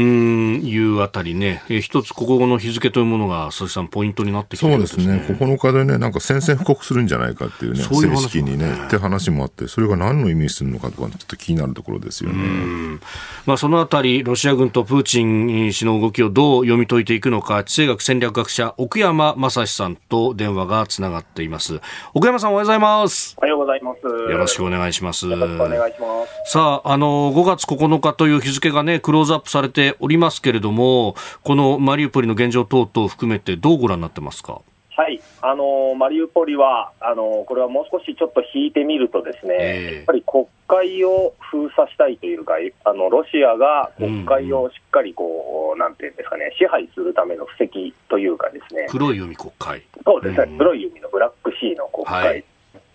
[0.00, 5.04] うんいうあたりね、え一つここの日付というものが、佐々木さん、ポイントになってきてるんですね。
[5.04, 12.98] そうですね、9日でね、なんか宣戦布告するんじゃないかっていうね、 ういう正式にね、って話もあって、それが何の意味するのかとか、ちょっと気になるところですよね。
[13.46, 21.80] まあ、そのあたり、ロシア軍とプーチン氏の動きをどう読み解いていくのか、地政学戦略学者、奥山正史さんと電話がつながっています。
[22.14, 23.34] 奥山さん、おはようございます。
[23.38, 24.06] おはようございます。
[24.06, 25.28] よろしくお願いします。
[25.28, 26.06] よろしくお願いしま
[26.46, 26.52] す。
[26.52, 34.60] さあ、あの、5月9日という日付がね、クローズアップされておりますけれども、このマリウポリの現状等々含めて、どうご覧になってますか？
[34.96, 48.88] はい、あのマリウポリはあの、これはもう少しちょっと引いてみると、ですね、えー、やっぱり国会を封鎖したいというか、あのロシアが国会をしっかりこう、うん、なんていうんですかね、支配するための布石というか、ですね。
[48.90, 49.82] 黒い海国会。
[50.04, 52.44] そうですね、うん、黒い海のブラックシーの国会、はい、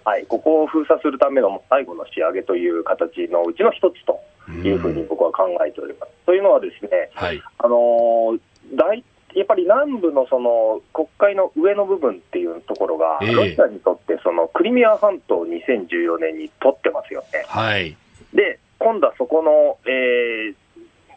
[0.03, 6.09] はい、ここを封鎖するための最後の仕上げという形のうちの一つというふうに僕は考えております。
[6.25, 8.37] というのはですね、はい、あの
[8.75, 9.03] 大
[9.35, 17.43] やっぱり南部のその国会の上の部分っていうところが、ロシアにとってそのクリミア半島を2014年に取ってますよね。
[17.45, 17.97] はい、
[18.33, 20.55] で、今度はそこの、えー、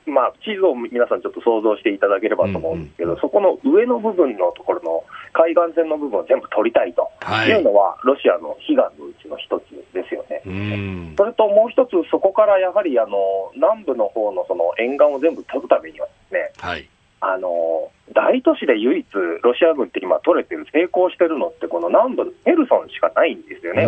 [0.09, 7.09] まあ、地図を皆さんちょっと想像していただければと思うんですけど、うんうん、そこの上の部分のところの海岸線の部分を全部取りたいと
[7.47, 10.43] いうのは、ロシアの悲願のうちの一つですよね。
[11.17, 13.17] それともう一つ、そこからやはりあの
[13.55, 16.89] 南部の方のその沿岸を全部取るためにはですね、はい。
[17.21, 19.07] あの大都市で唯一、
[19.43, 23.87] ロシア軍って今、取れてる、成功してるのって、この南部のヘルソンしかないんですよね、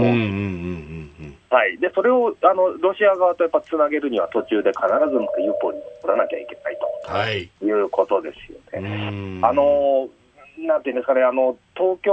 [1.51, 9.41] はい、でそれをあのロシア側とやっぱつなげるには、途中で必ずマリウポリに取らなきゃいけないと、はい、いうことですよね。
[9.43, 10.09] あの
[10.59, 12.13] なんていうんですかね、あの東京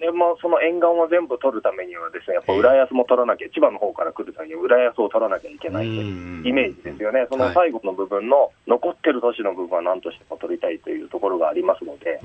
[0.00, 12.20] でもその沿岸を全部取るためには、ですねやっぱ浦安も取らなきゃ、千葉の方から来るために浦安を取らなきゃいけないというイメージですよね、その最後の部分の残ってる都市の部分は何としても取りたいというところがありますので、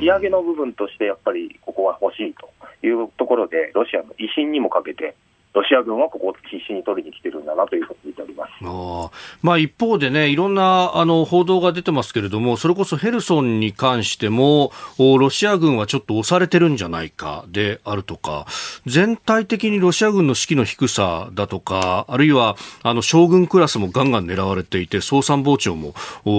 [0.00, 2.50] 仕上げの部分としてやっぱりここは欲しいと
[2.86, 5.14] いうところで、ロシアの威信にもかけて、
[5.52, 8.50] ロシア軍はここを必死に取りに来てるんだなというふうに見ております。
[8.62, 9.10] あ、
[9.42, 18.46] まあ、一方でね、いろんなあの報道が出てますけれども、それこそヘルソンに関しても、ロシア軍はちょっと押されてるんじゃないかであるとか、
[18.86, 25.94] 全体的にロシア軍の士気の低さだとか、あるいはあの将軍クラスもガンガン狙われていて、総参謀長も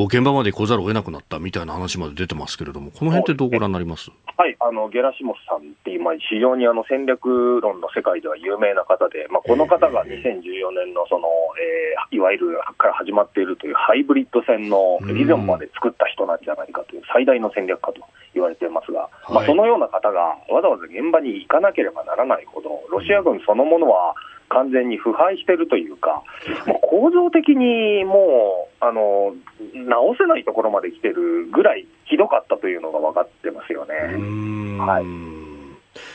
[0.08, 4.10] 現場まで来ざるを得なくなったみたいな話まで出てますけれども、この辺ってどうご覧になります？
[4.38, 18.02] はい、あのゲラシモフさんっていう、まあ、非常にあの戦略論の世界では有名な方で、まあ、この方が2014年のその、えー、いわゆるから始まっているというハイブリッド戦の以前まで作った人なんじゃないかという最大の戦略家と
[18.34, 24.14] 言われていますが、まあ、そのような方がわざわざ現場に行かなければならないほど、ロシア軍そのものは
[24.50, 26.24] 完全に腐敗しているというか、
[26.68, 29.34] もう構造的にもうあの
[29.74, 33.96] 直せないところまで来てるぐらいひどかったというのが分かってますよね。
[33.96, 35.04] はい、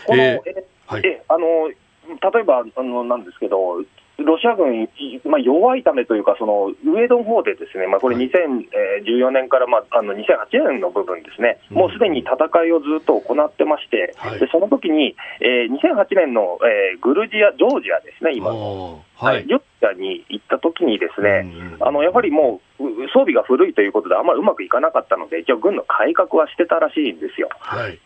[0.07, 3.81] この、えーはい、えあの例えばあのなんですけど、
[4.19, 4.89] ロシア軍、
[5.25, 18.53] まあ、弱いためというか、その上の方で、ですね、まあ、これ、2014年から、まあ、あの2008年の部分ですね、もうすでに戦いをずっと行ってまして、はい、でその時に、えー、2008年の、えー、グルジア、ジョージアですね、今。
[18.53, 19.05] の。
[19.17, 21.47] はい、ジョージアに行った時にですね、
[21.81, 27.49] あのやはりもう装備が古いということで、あんまりうまくいかなかったので、一応、軍の改革はしてたらしいんですよ。
[27.61, 27.99] はい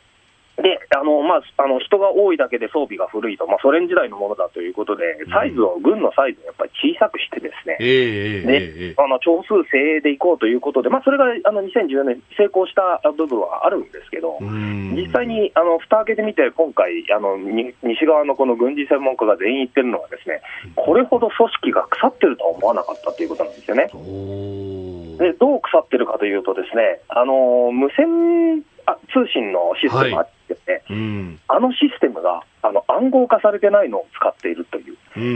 [0.62, 20.42] であのまあ、あの人が多いだけで装備が古いと、まあ、ソ連時代のものだということで、サイズを、うん、軍のサイズをやっぱり小さくして、ですね、えー、であの長数精鋭でいこうということで、まあ、それがあの2014年、成功した部分はあるんですけど、実際にあの蓋開けてみて、今回あの、西側のこの軍事専門家が全員言ってるのは、ですね
[20.76, 23.88] これほど組織が腐ってるとは思わなかったということなんですよね。
[25.18, 28.62] でどう腐ってるかというと、ですねあの無線
[29.12, 30.39] 通信のシステムあってね、はい
[30.88, 35.26] うん、あのシステムがあの暗号化されてないのを使っているという、うんう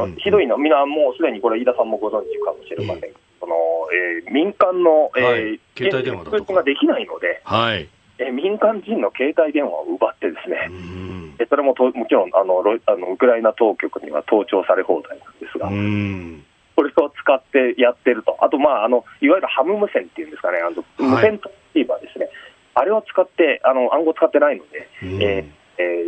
[0.00, 0.84] んうん、ひどいの、みんな。
[0.86, 3.54] もうすでにこれ、飯田さんもご存知かもしれません、えー、その
[3.92, 6.52] えー、民間の、えー、はい、携帯電話だとか。
[6.54, 7.88] ができないので、はい。
[8.18, 15.68] えー、民間人の携帯電話を奪ってですね、うん、それもともちろんあのロあのウクライナ当局には盗聴され放題なんですが。
[15.68, 16.44] うん。
[16.76, 21.50] これを使ってやってると、あと、まあ、あのいわゆるハム無線っていうんですかね、あの無線ト
[22.76, 26.04] あれを使って、あの暗号使ってないので、うん、えー、え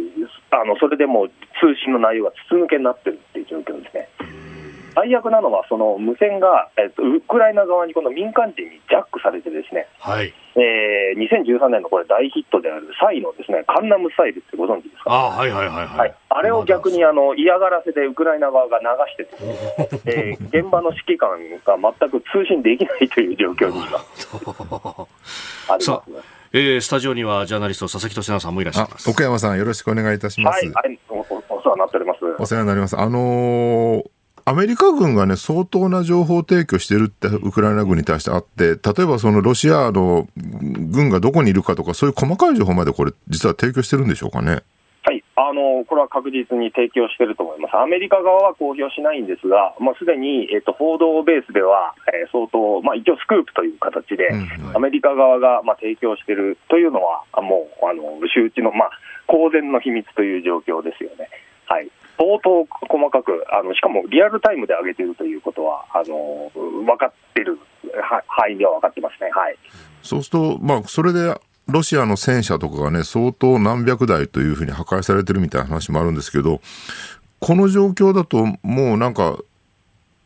[0.52, 1.28] ー、あのそれでも
[1.60, 4.08] 通信の内容が筒抜けになってるっていう状況ですね。
[4.94, 10.34] 最悪なのは、その無線が、えっと、ウクライナ側にこの民間人にジャックされて、ですね、はい。
[10.56, 19.56] えー、2013年のこれ、大ヒットであるサイのですねカンナムサイルってご存知ですか、あ,、はいはいはいはい、あれを逆にあの嫌がらせでウクライナ側が流してて、ね、
[20.06, 23.98] えー、現場の指揮官が全く通信できないという状況に今、
[25.74, 26.37] ありますね。
[26.52, 29.08] えー、スタジオにはジャーナリスト佐々木俊直さんもいらっしゃいます。
[29.08, 32.18] 奥山さんよろしくお願いいたします、はい、おお世話になっております。
[32.38, 32.98] お世話になります。
[32.98, 34.10] あのー
[34.48, 44.62] アメリカ軍がね、相当な情報提供してるってウクライナ軍に対してあって、例えばそのロシアの軍がどこにいるかとか、そういう細かい情報までこれ、実は提供してるんでしょうかね。
[45.38, 54.30] はい、あのこれは確実に提供していると思います、アメリカ側は公表しないんですが、もうすでに、えっと、報道ベースでは、えー、相当、まあ、一応スクープという形で、
[54.74, 58.90] アメリカ側が、まあ、提供しているというのは、もうあの周知の、まあ、
[59.26, 61.28] 公然の秘密という状況ですよね。
[61.66, 61.90] はい。
[62.18, 67.58] 相当細かくあの、しかもリアルタイムで上げているということは、あの分かってる
[68.26, 69.56] 範囲では分かってますね、はい、
[70.02, 71.34] そうすると、まあ、それで
[71.68, 76.62] ロシアの戦車とかがね、相当何百台というふうに破壊されてるみたいな話もあるんですけど、
[77.40, 79.38] この状況だと、もうなんか、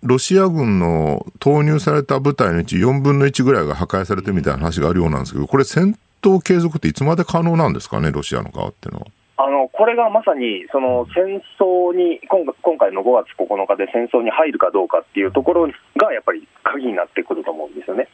[0.05, 9.07] ロシア軍の投入された部隊のうち4分の1ぐらいが破壊されてるみたいな話があるようなんですけど、これ、戦闘継続っていつまで可能なんですかね、ロシアの側っていうのは。
[9.39, 18.09] あのこれがまさにその戦争に今、回の5月9日で戦争に入るかどうかっていうところがやっぱり鍵になってくると思うんですよね。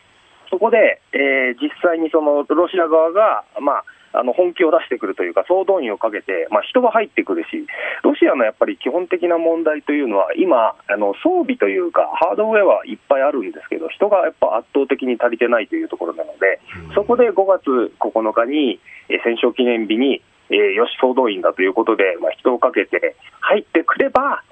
[0.51, 7.67] そこで、えー、実際にそのロシア側が、まあ、あの本気を出してくるというか、総動員をかけて、まあ、人が入ってくるし、
[8.03, 16.61] ロシアのやっぱり基本的な問題というのは、今、あの装備というか、ハードウェアはいっぱいあるんですけど、人がやっぱ圧倒的に足りてないというところなので、
[16.95, 18.81] そこで5月9日に、
[19.25, 24.43] 戦勝記念日に、えー、よし、総動員だということで、まあ、人をかけて入ってくれば、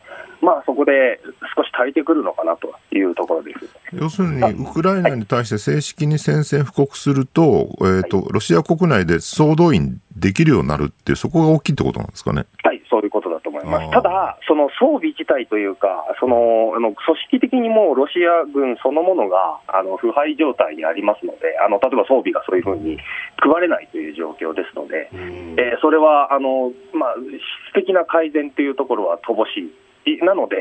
[0.41, 1.21] まあ、そこで
[1.57, 12.47] 少し足りてくるのかなというところです要するに、ウクライナに対して正式に宣戦布告すると、はい、えーと、ロシア国内で総動員できるようになるっていう、そこが大きいってことなんですかね。
[12.63, 13.91] はい、そういうことだと思います。
[13.91, 22.99] ただ、その装備自体というか、そのあの組織的にもロシア軍そのものがあの腐敗状態にありますので、あの例えば装備がそういうふうに
[23.37, 27.15] 配れないという状況ですので、えー、それはあの、まあ、
[27.71, 29.73] 質的な改善というところは乏しい。
[30.23, 30.57] なので、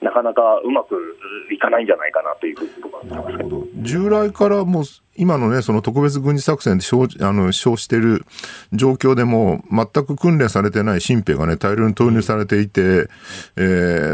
[0.00, 1.16] なかなかうまく
[1.50, 3.44] いかないんじゃないかなというふうに僕は思います。
[3.82, 4.84] 従来からもう
[5.16, 8.24] 今のね、その特別軍事作戦で称あの称している
[8.72, 13.08] 状況でも、全く訓練されてない新兵がね、大量に投入されていて、
[13.56, 13.60] え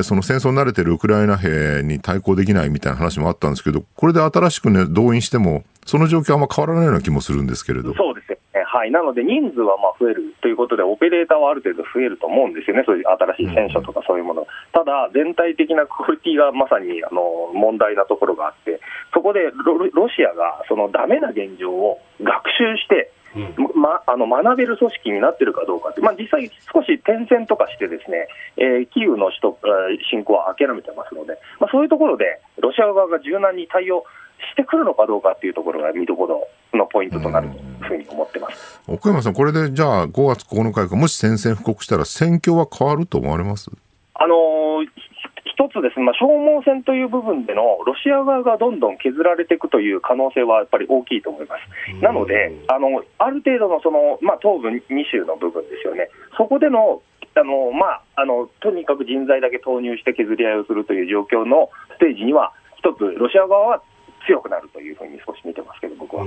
[0.01, 7.95] ー、その戦争に慣れてるウクライナ兵に対抗できないみたいな話もあったんですけど、これで新しくね、動員しても、その状況はあんま変わらないような気もするんですけれど。
[7.95, 8.20] そう
[8.73, 13.05] はい、なので人数はまあ増えるということで、オペレーターはある程度増えると思うんですよね、そういう
[13.35, 18.79] 新しい戦車とかそういうもの、ただ、全体的なクオリティがまさにあの問題なところがあって、
[19.13, 23.11] そこでロロシアがそのダメな現状を学習して、
[23.75, 29.59] ま、あの学べる組織になっているかどうかって、まあ、実際、少し転戦とかして、ですね、えー、キーウの首都、
[30.11, 34.05] 侵攻は諦めてますので、まあ、そういうところで、ロシア側が柔軟に対応
[34.53, 36.47] してくるのかどうかっていうところが見どころ
[36.79, 38.81] のポイントとなるというふうに思ってます。
[38.87, 43.71] 奥山さん、これでじゃあ5月9日か、もし宣戦布告したら、戦況は変わると思われます？
[44.15, 44.89] あのー
[45.45, 52.03] 一つですね、まあ、消耗戦という部分でのロシア側がどんどん削られていくという可能性はやっぱり大きいと思います。
[52.03, 57.03] なので、あのある程度のその、まあ、東部2州の部分ですよね、そこでの
[57.35, 63.83] あの、まあ、あのとにかく人材だけ投入して削り合いをするという状況のステージには、一つ、ロシア側は
[64.31, 66.25] 強くなるというふうに少し見てますけど、僕は。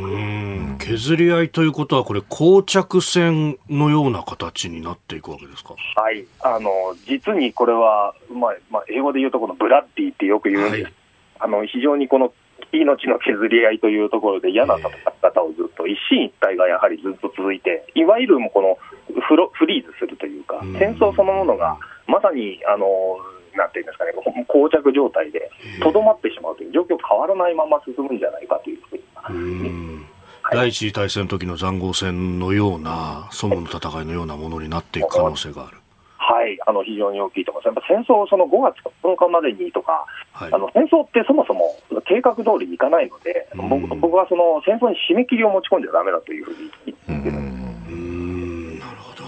[0.79, 5.75] 削り合いということは、これ、膠着戦のような形になっていくわけですか？
[5.95, 6.69] はい、あの
[7.07, 10.93] 実にこれは、まあまあ、英語で言うと、このブラッディってよく言うんです、はい、
[11.39, 12.33] あの非常にこの
[12.73, 14.91] 命の削り合いというところで嫌な戦い
[15.21, 21.77] 方をずっと一進一退がやはりずっと続いて、いわゆるもこのフロフリーズするというか、戦争そのものが
[22.07, 22.85] まさにあの
[23.57, 24.11] なんていうんですかね、
[24.47, 25.49] 膠着状態で
[25.81, 29.03] とどまってしまうという状況変わらないまま進むんじゃないかというふうに。
[30.51, 35.77] 第一次大戦の時の塹壕戦のような、ソムの戦いのようなものになっていく可能性がある。
[36.17, 37.91] はい、あの非常に大きいと思います。
[37.91, 41.75] やっぱ戦争その5月9日までにとか、はい、あの戦争ってそもそも
[42.07, 49.23] 計画通りにいかないので、僕僕はその戦争に締め切りを持ち込んじゃだめだというふうに言ってるんなるほど。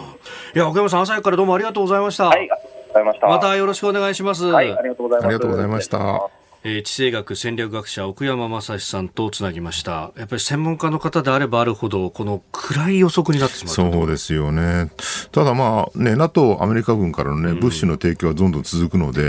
[0.55, 2.29] いや、奥山さん、朝からどうもありがとうございました。
[2.29, 2.49] はい
[2.95, 3.27] ざいました。
[3.27, 4.45] またよろしくお願いします。
[4.45, 5.25] はい、ありがとうございます。
[5.25, 6.45] ありがとうございました。
[6.67, 14.89] えー、地政学戦略学者奥山正史さんとつなぎましたやっぱり専門家の方であればあるほどこの暗い予測になってしまうそうですよね
[15.31, 19.25] ただまあね NATO アメリカ軍からのね、うん、物資の提供はどんどん続くので、え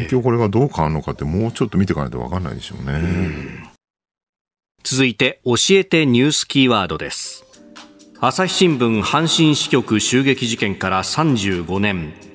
[0.00, 3.68] ー、戦況これがどう変わるのかってもうちょっと見ていかないと分かんないでしょうね、うん、
[4.82, 7.44] 続いて教えてニュースキーワードです
[8.18, 12.29] 朝日新聞阪神支局襲撃事件から35年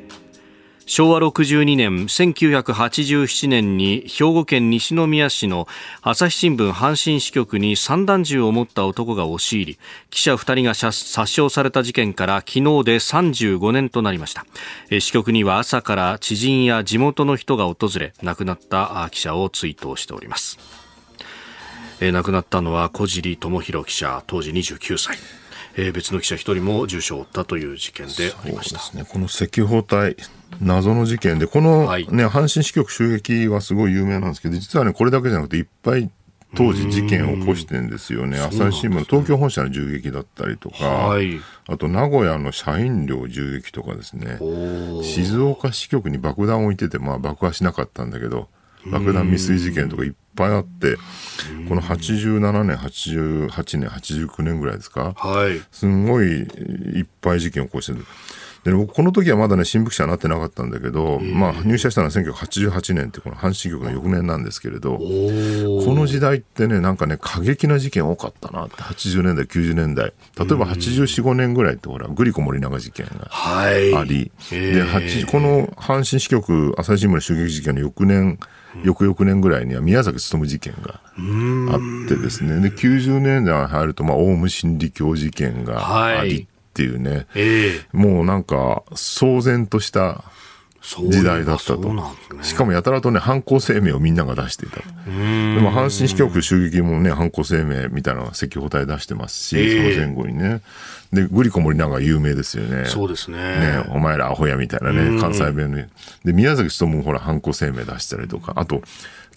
[0.88, 5.67] 昭和62年1987年に兵庫県西宮市の
[6.03, 9.79] 朝日新聞阪神支局に散弾銃を持った男が押し入り
[10.11, 14.45] 記者2人が殺傷された事件から昨日で35年となりました。
[14.99, 20.59] 支局には朝から知人や地元の人が訪れ亡くなった記者を追悼しております。
[21.99, 25.17] 亡くなったのは小尻智弘記者当時29歳、
[25.93, 30.15] 別の記者1人も重傷を負ったという事件でありました、ね、この赤報隊
[30.61, 36.09] 謎の事件でこの、ね、はい、阪神支局襲撃はすごい有名なんですけど実はねこれだけじゃなくていっぱい
[36.55, 38.39] 当時事件を起こしてるんですよね。
[38.39, 44.39] 朝日新聞の東京本社の銃撃だったりとか、はい、あと名古屋の社員寮銃撃とかですね、
[45.03, 48.47] 静岡支局に爆弾を置いてて、まあ爆破しなかったんだけど、
[48.87, 50.95] 爆弾未遂事件とかいっぱいあって、
[51.67, 58.05] この87年、88年、89年ぐらいですか、はい、すごいいっぱい事件を起こしてる。
[58.66, 65.03] で僕この時はまだね新聞記者になってなかったんだけど、まあ、入社したのは1988年ってこの阪神局の翌年なんですけれどこ
[65.93, 70.13] の時代ってねなんかね過激な事件多かったなって80年代90年代。
[70.38, 74.84] 例えば8485年ぐらいってほらグリコ森永事件があり、はい、で
[75.32, 78.39] この阪神支局朝日新聞の襲撃事件の翌年
[78.84, 80.99] 翌々年ぐらいには宮崎勤事件が
[81.72, 82.59] あってですね。
[82.68, 90.26] で90年代に入ると、まあ、オウム真理教事件があり、はいっていうね、えー、もうなんか騒然とした
[90.82, 92.03] 時代だったと、ね、
[92.41, 94.89] しかもやたらとね犯行声明をみんなが出していたと。
[95.05, 95.11] で
[95.61, 100.61] も阪神支局襲撃もね犯行声明みたいな赤報隊出してますし、えー、その前後にね。
[101.13, 102.86] でグリコ森永有名ですよね。
[102.88, 103.38] そうですね。
[103.38, 105.88] ねお前らアホやみたいなね関西弁で
[106.26, 108.51] で宮崎勤もほら犯行声明出したりとか。
[108.57, 108.82] あと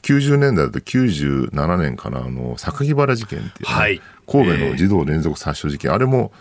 [0.02, 6.32] 90年代だと97年かなあの榊原事件っていう、ね、はい、神戸の児童連続殺傷事件、あれも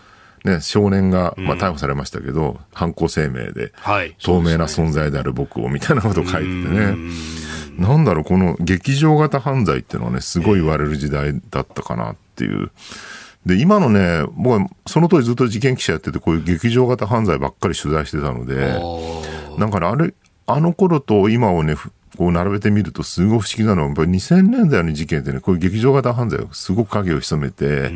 [0.44, 6.96] ね、少年が、まあ、逮捕されましたけど、うん、犯行声明で、はい、透明な存在である僕をみたいなことを書いててね。
[7.78, 12.70] なんだろう、この劇場型犯罪っていうのはね、すごい言われる時代だったかなっていう。
[13.46, 18.80] で、今のね、僕はその当時ずっと事件記者やってて、こういう劇場型犯罪ばっかり取材してたので、
[19.58, 20.12] なんかね、あれ、
[20.46, 21.76] あの頃と今をね、
[22.16, 27.90] こう並べてみるとすごい不思議なのは、やっぱり2000年代の事件ってね、こういう劇場型犯罪をすごく影を潜めて、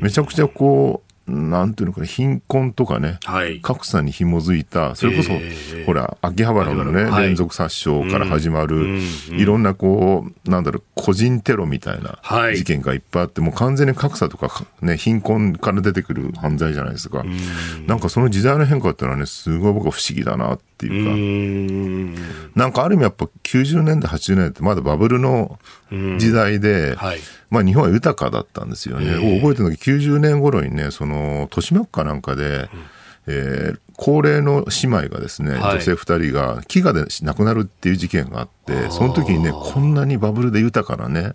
[0.00, 12.18] めちゃくちゃこう、なんていうのかな、貧困とかね、はい、格差に紐づいた、それこそ、えー、ほら、秋葉原のね、はい、連続殺傷から始まる、うんいろんなこう、なんだろう、個人テロみたいな
[12.54, 17.20] 事件がいっぱいあって、もう完全に格差とか、ね、貧困から出てくる犯罪じゃないですか。
[17.20, 25.58] うん、なんかその時代の変化っていうのはね、すごい僕は不思議だなっていうか、うなんかある意味やっぱ90年代、80年代ってまだバブルの
[26.18, 27.18] 時代で、はい。
[27.50, 29.12] まあ日本は豊かだったんですよね。
[29.12, 32.68] 覚えてるのが90年頃にね、その、豊島区かなんかで、うん。
[33.26, 41.32] えー、高齢の姉妹がですね、女性2人が飢餓で亡くなるっていう事件があって、その時にね、こんなにバブルで豊かなね、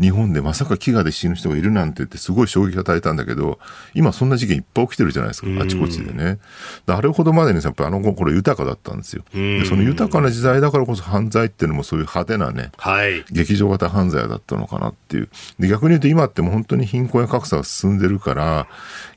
[0.00, 3.58] 日本でまさか飢餓で死ぬ人がいるなんて言ってすごい衝撃を与えたんだけど、
[3.94, 6.38] 今そんな事件いっぱい起きてるじゃないですか、あちこちでね。
[6.86, 9.24] あれほどまでにやっぱあの頃豊かだったんですよ。
[9.32, 15.28] で、その豊かな時代だからこそ犯罪っていうのもそういう派手なね、はい、劇場型犯罪だったのかなっていう。
[15.58, 18.68] で、逆に言うと今ってもう本当に貧困や格差が進んでるから、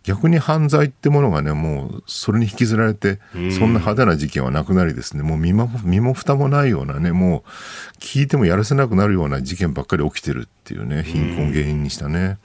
[0.03, 7.40] 逆に犯罪ってものがね、もうそれに引きずられて、そんな派手な事件はなくなりですね、もう身も身も蓋もないようなね、もう
[7.99, 12.39] 聞いてもやらせなくなるような事件ばっかり起きてるっていうね、貧困原因にしたね。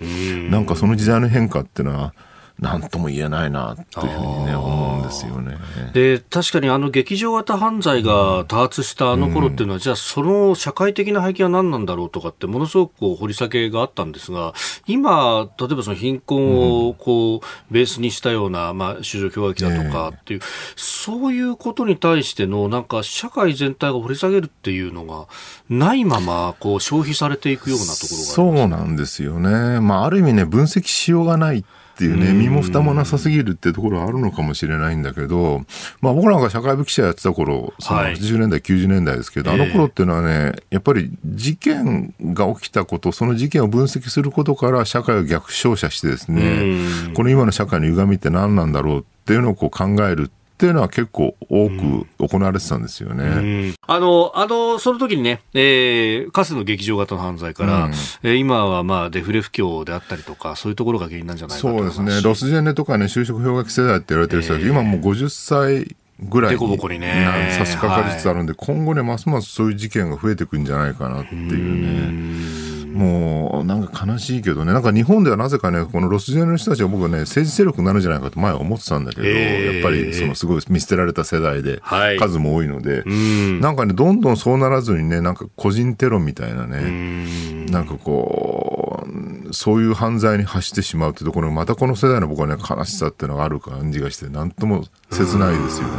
[0.51, 2.15] なんかその時代の変化っていうのは、
[2.59, 5.59] なんとも言えないなというふうにね、思うんですよね。
[5.93, 14.55] で、確かにあの劇場型犯罪が多発したあの頃っていうのは、うん、じゃあその社会的な背景は何なんだろうとかって、ものすごくこう掘り下げがあったんですが、
[14.87, 20.41] 今、例えばその貧困をこう、ベースにしたような、まあ、市場氷河期だとかっていう、
[20.77, 25.27] そういうことに対しての、なんか社会全体が掘り下げるっていうのが、
[25.69, 29.81] ないまま、こう、消費されていくようなところがそうなんですよね。
[29.81, 31.65] まあ、ある意味ね、分析しようがない
[31.97, 35.65] っていうね、身も蓋もなさすぎるっていうところはあるのかもしれないんだけど、
[36.03, 46.77] まあ僕なんか社会部記者やってた頃、その80年代、90年代ですけど、あの頃っていうのはね、やっぱり事件が起きたこと、その事件を分析することから社会を逆照射してですね、
[47.15, 53.25] この今の社会の歪みって何なんだろうっていうのをこう考えるっていうのは結構多く行われてたんですよね。
[53.25, 53.29] う
[53.73, 57.93] ん、あの、あの、その時にね、えー、かつの劇場型の犯罪から、うん、
[58.23, 62.23] えー、今はまあデフレ不況であったりとか、そういうところが原因なんじゃないかそうですね。
[62.23, 72.76] ロスジェネとかね、就職氷河期世代って言われてる人たち、えー、今もう50歳ぐらいに、ね、差し掛かりつつあるんで、はい、今後ね、ますますそういう事件が増えていくんじゃないかなっていうね。
[72.97, 81.83] もうなんか悲しいけどね、なんか日本ではなぜかね、このロスジェネの人たちは僕はね、政治勢力になるんじゃないかと前は思ってたんだけど、えー、やっぱりそのすごい見捨てられた世代で、
[82.19, 95.95] 数も多いので、はい、なんかね、どんどんそうならずにね、なんか個人テロみたいなね、なんかこう、そういう犯罪に走ってしまうっていうところまたこの世代の僕はね、悲しさっていうのがある感じがして、なんとも切ないですよね。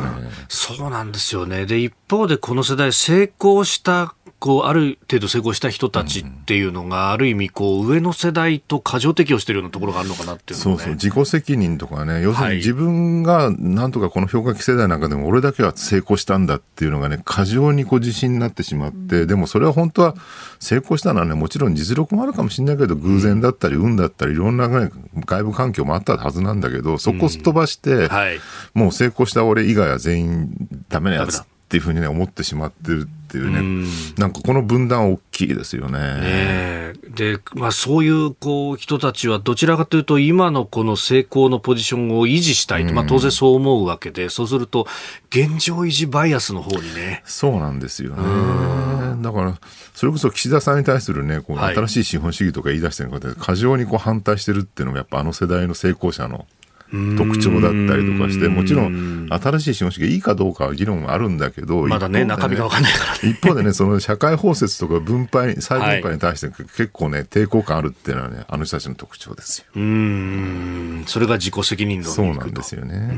[0.47, 1.67] そうなんですよね。
[1.67, 10.93] で、一方でこの世代成功したこうある程度成功した人たちっていうのが、ある意味こう上の世代と過剰適応しているようなところがあるのかなっていう、ね、そうそう。
[10.93, 12.21] 自己責任とかね。
[12.21, 20.15] 要するに自分がなんとかこの氷河期世代なんかでも俺だけは成功したんだっていうのがね過剰にこう自信になってしまって、でもそれは本当は
[20.59, 24.91] 成功したのはねもちろん実力もあるかもしれないけど偶然だったり運だったりいろんな、ね、
[25.25, 28.39] 外部環境もあったはずなんだけどそこをすっ飛ばして、はい、
[28.73, 31.41] もう成功した俺以外は全員ダメなやつ。
[31.41, 33.83] っていうふうにね、思ってしまってるっていうね、
[34.17, 35.99] うなんかこの分断大きいですよね。
[35.99, 44.87] ねで、まあそういうこう人たちはどちらかというと今のこの成功のポジションを維持したいと、まあ当然そう思うわけで、そうすると
[45.29, 47.21] 現状維持バイアスの方にね。
[47.25, 49.21] そうなんですよね。
[49.21, 49.59] だから、
[49.93, 56.45] それこそ岸田さんに対するね、こう新しい資本主義とか言い出してるので、過剰にこう反対してるっていうのがやっぱあの世代の成功者の
[56.91, 63.19] 特徴だったりとかして、もちろん新しい資本主義がいいかどうかは議論はあるんだけど、まだね、ね中身が分かんないからね。
[63.29, 69.65] 一方でね、その社会包摂とか分配、再分配に対して結構ね、抵抗感あるっていうのはね、あの人たちの特徴ですよ。
[69.75, 73.11] うん、それが自己責任論そうなんですよね。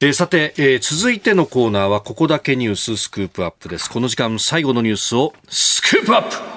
[0.00, 3.90] えー、さて、えー、続いてのコーナーはここだけニューススクープアップです。
[3.90, 6.54] この時間最後のニュースをスクープアップ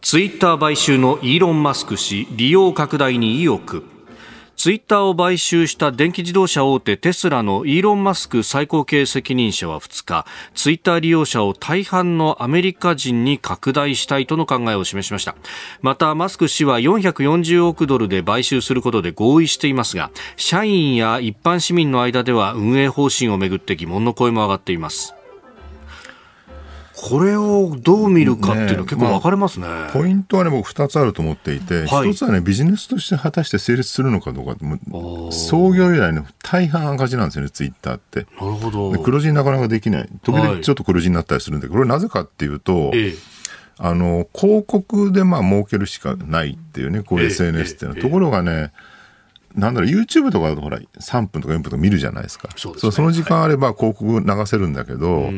[0.00, 3.95] ツイッター買収のイーロン・マスク氏、利用拡大に意欲。
[4.56, 15.36] ツイッターを買収した電気自動車大手テスラのイーロン・マスク最高経営責任者は2日、ツイッター利用者を大半のアメリカ人に拡大したいとの考えを示しました。
[15.82, 25.14] また、マスク氏は440億ドルで買収することで合意していますが、社員や一般市民の間では運営方針をめぐって疑問の声も上がっています。
[26.96, 34.56] これをどう見るかっていうのは結構分かれますね、まあ、ポイントはね、僕2つあると思っていて、はい、1つはね、ビジネスとして果たして成立するのかどうか、
[35.30, 38.26] 創業以来の大半赤字なんですよね、ツイッターって。
[38.40, 38.92] なるほど。
[39.02, 40.08] 黒字なかなかできない。
[40.22, 43.14] 時々ちょっと黒字になったりするんで、これなぜかっていうと、ええ。
[43.78, 47.96] あの、広告でまあ儲けるしかないっていうね、こう SNS っていうの。
[47.96, 48.02] は。
[48.02, 48.72] ところがね、
[49.54, 52.48] なんだろう、YouTube とかだとほら、3分とか4分とか見るじゃないですか。
[52.56, 55.34] そう、ね、その時間あれば広告流せるんだけど、はい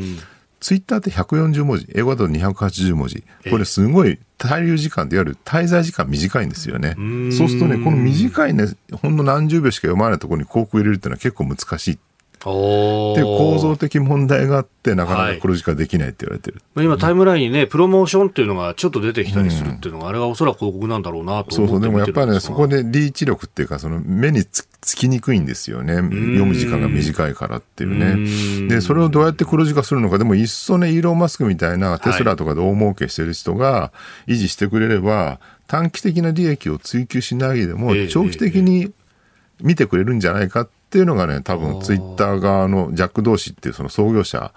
[0.60, 3.22] ツイッターって140文字、英語だと280文字。
[3.50, 6.94] これすごい滞留時間っていわゆる滞在時間短いんですよね。
[7.32, 11.98] そうするとね、この短いね、ほんの何十秒しか読まないところに広告入れるっていうのは結構難しい。
[12.40, 16.62] っていう構造的問題があって、なかなか黒字化できないって言われてる。
[16.74, 25.96] はい、今、タイムラインにね、プロモーションっていうのがちょっと出てきたりするっていうのが、うん、あれがおそらく広告なんだろうなとそうそう、でもやっぱりね、そこでリーチ力っていうか、その目につつきにくいんですよね。
[25.96, 28.68] 読む時間が短いからっていうね。
[28.68, 33.92] で、それをどうやって黒字化するのか、でもいっそね、イーロン・マスクみたいなテスラとかで大儲けしてる人が
[34.26, 38.92] 維持してくれれば、短期的な利益を追求しないでも、長期的に
[39.60, 44.54] 見てくれるんじゃないかっっていうのがね、多分ツイッター側のジャック同士っていうその創業者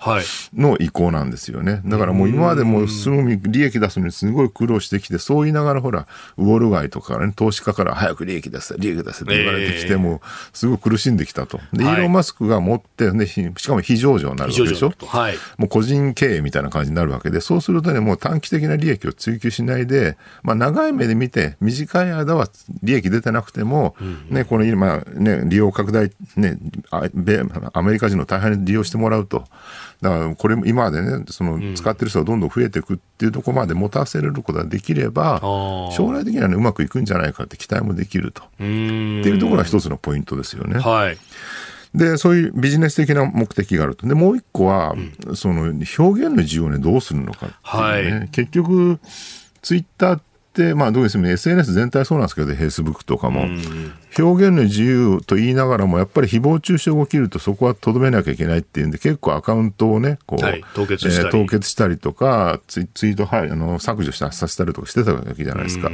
[0.55, 1.82] の意向なんですよね。
[1.84, 6.07] だからもう今までもすぐ利益出すのにすごい苦労してきて、そう言いながらほら、
[6.38, 10.21] ウォール街とかね、投資家から早く利益出せ、利益出せって言われてきて、も
[10.53, 11.59] すごい苦しんできたと。
[11.73, 14.93] で、イーロン・マスクが持って、ね、しかも非上場になるわけでしょ？
[15.07, 22.47] はい、もう個人経営みたいな感じになるわけで、そうするとね、もう短期的な利益を追求しないで、まあ長い目で見て、短い間は
[22.84, 23.97] 利益出てなくても、
[24.29, 26.57] ね、この今ね、利用拡大ね、
[26.91, 29.45] アメリカ人の大半に利用してもらうと。
[30.01, 38.43] だからこれ今までね、その使ってる人がどんどん増えていくっていうところまで持たせれることができれば、将来的にはね、うまくいくんじゃないかって期待もできると。
[38.43, 40.80] っていうところが一つのポイントですよね。
[40.80, 41.17] はい。
[41.93, 44.07] で、そういうビジネス的な目的があると。
[44.07, 44.95] で、もう一個は、
[45.28, 45.97] うん、その表現
[46.30, 48.19] の自由をね、どうするのかっていうね。
[48.19, 48.99] はい、結局、
[49.61, 50.22] ツイッターっ
[50.53, 53.45] て、まあ、どうですね、SNS 全体そうなんですけど、フェイスブックとかも、
[54.18, 65.89] 表現の自由と言いながらも、やっぱり誹謗中傷が起きると、そこはとどめなきゃいけないっていうんで、結構アカウントをね、こう、はい、凍結したり,、えー、凍結したりとか、ツイツイート、はい、あの削除したさせたりとかしてたわけじゃないですか。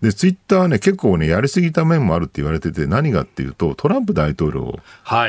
[0.00, 4.78] で、ツイッターはね、結構ね、やりすぎた面もあるって言われてて、何がっていうと、トランプ大統領を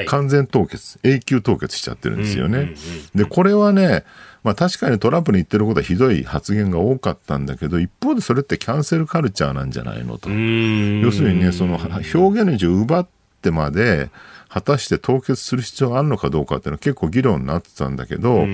[0.08, 2.74] 完全凍結、はい、永久凍結しちゃってるんですよね。
[3.16, 4.04] で、これはね、
[4.44, 10.30] まあ、確かにトランプに言ってることはひどい発言が多かったんだけど、一方でそれってキャンセルカルチャーなんじゃないのと。
[10.30, 13.08] 要するにね、その表現の自由を奪っ
[13.42, 14.10] てまで、
[14.50, 18.48] 果たして凍結する必要があるのかどうかっていうのは結構議論になってたんだけど、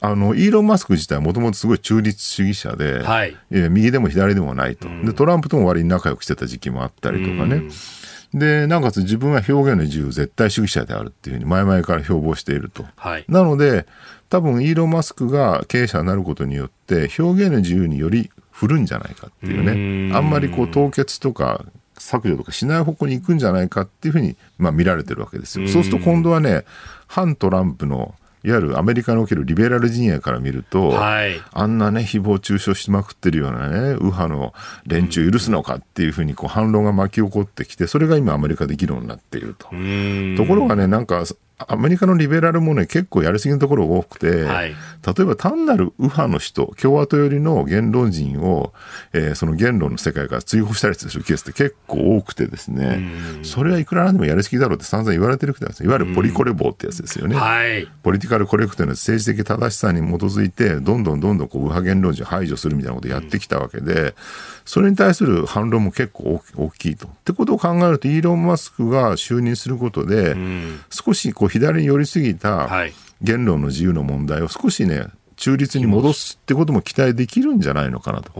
[0.00, 4.88] あの、イーロン・マスク自体はもともとすごい中立主義者で、はい、右でも左でもないと。
[5.04, 7.62] で、トランプとも割に仲良くしてた時期もあったりとかね。
[8.34, 12.84] で、なおかつ自分は表現の自由絶対主義者であるっていうふうに前々から標榜していると。
[12.96, 13.86] はい、なので、
[14.28, 20.16] 多分イーロン・マスクが経営者になることによって表現の自由により振るんじゃないかっていうね。
[20.16, 21.64] あんまりこう凍結とか
[22.02, 25.68] 削除とかしない方向に行くんじゃないかっていうふうに、まあ、見られてるわけですよ。
[25.68, 26.64] そうすると今度はね
[27.06, 34.52] 反トランプのいわゆるアメリカにおけるリベラル陣営から見ると、はい、あんなね、誹謗中傷しまくってるようなね、右派の
[34.84, 39.66] 連中許すのかっていうふうにこう反論が巻き起こってきて、それが今アメリカで議論になっていると。
[39.66, 39.72] と
[40.48, 41.24] ころがね、なんか、
[41.68, 44.74] アメリカのリベラルもね、結構やりすぎのところが多くて、はい、例
[45.20, 48.72] えば単なる右派の人、共和党寄りの言論人を、
[49.12, 53.00] えー、その言論の世界から追放したりするケースって結構多くてですね、
[53.42, 57.36] それはいくらなんでもやりすぎだろうって散々言われてるくていわゆるポリコレ棒ってやつですよね。
[57.36, 64.14] はい、ポリティカルコレクトの政治的正しさに基づいて、どんどんどんどんこう右派言論人を排除するみたいなことをやってきたわけで、
[64.64, 67.08] それに対する反論も結構大きいと。
[67.08, 70.36] ってことを考えると、イーロン・マスクが就任することで、
[70.90, 72.68] 少しこう左に寄りすぎた
[73.20, 75.08] 言論の自由の問題を少しね、
[75.42, 78.30] 中立に戻すってことも期待できるんじゃないのかなと。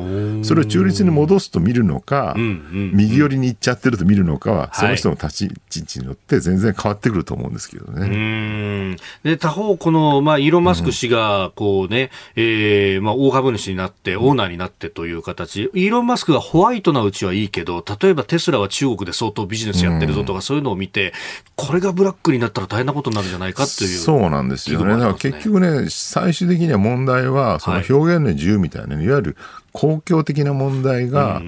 [0.45, 8.97] それを中立に戻すと見るのか、右寄りに行っちゃってると見るのかは、その人の立ち位置によって全然変わってくると思うんですけどね。
[9.25, 21.13] で、他方、この、まあ、イーロン・マスク氏が、こうね、うん、えー、まあ、大株主になって、オーナーになってという形、イーロン・マスクがホワイトなうちはいいけど、例えばテスラは中国で相当ビジネスやってるぞとか、そういうのを見て、
[21.57, 24.93] これがブラックになったら大変なことになるんじゃないかっていう、そうなんですよね。
[24.93, 29.37] だから結局ね、最終的には問題は、その表現の自由みたいな、ね、いわゆる
[29.73, 31.41] 公共的な問題が、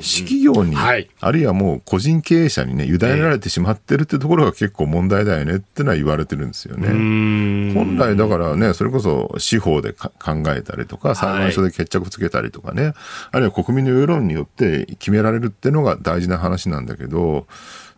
[0.00, 6.88] 私企業に、あるいはもう個人経営者にね、委ねられてしまってるってところが結構問題だよねってのは言われてるんですよね。
[7.74, 10.08] 本来だからね、それこそ司法で考
[10.48, 12.94] えたりとか、裁判所で決着つけたりとかね、
[13.32, 17.46] あるいは国民の世論によって決められるっていうのが大事な話なんだけど、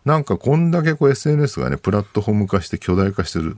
[0.05, 3.57] なんかこんだけこう SNS がね、プラットフォーム化して巨大化してる。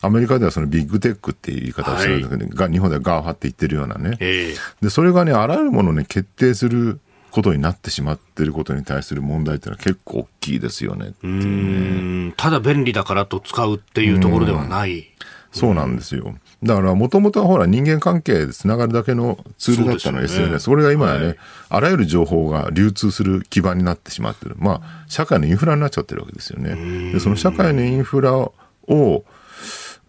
[0.00, 4.16] アメリカではその Big Tech っていう言い方をするんだけど、はい、日本では GAFA って言ってるようなね。
[4.20, 15.08] えー、で、それがね、あらゆるものをね、決定することになってしまっていることに対する問題っていうのは結構大きいですよね、ね、ただ便利だからと使うっていうところではない。
[15.52, 16.34] そうなんですよ。
[16.62, 20.58] だから、もともとはほら、人間関係でつながるだけのツールだったの、ね、SNS。
[20.60, 21.36] それが今はね、はい、
[21.68, 24.56] あらゆる情報が流通する基盤になってしまってる。
[24.58, 27.12] まあ、社会のインフラになっちゃってるわけですよね。
[27.12, 28.52] で、その社会のインフラを、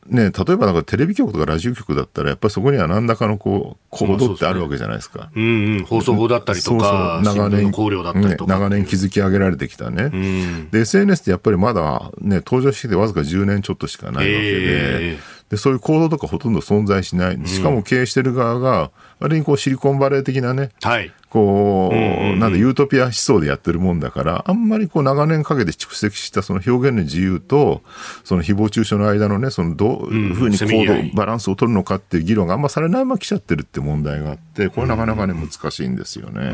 [0.09, 5.29] ね、例えばなんかテレビ局とかラジオ局だったら、やっぱりそこには何らかのこう、コードってあるわけじゃないですか。
[5.35, 7.47] うんうん、放送法だったりとか、そうそう。
[7.47, 10.09] 長年、ね、長年築き上げられてきたね。
[10.11, 17.47] うん、で、SNS ってやっぱりまだね、登場してきてわずか10年ちょっとしかないわけで、えーで、そういう行動とかほとんど存在しない。
[17.47, 27.81] しかも経営してる側が、割にこうシリコンバレー的なね、はい、こう、なんでユートピア思想でやってるもんだから、あんまりこう長年かけて蓄積したその表現の自由と、
[28.23, 36.51] その誹謗中傷の間のね、そのどういうふうに行動、バランスを取るのかっていう議論があんまされないまま来ちゃってるって問題があって、これなかなかね、難しいんですよね。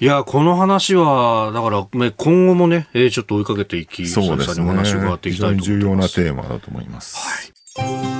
[0.00, 4.64] いや、この話は、だから、今後もね、えー、ちょっと追いかけていき、そうですね。
[4.64, 5.68] お話伺っていきたいと思います。
[5.68, 7.16] 非常に重要なテーマだと思います。
[7.76, 8.19] はい。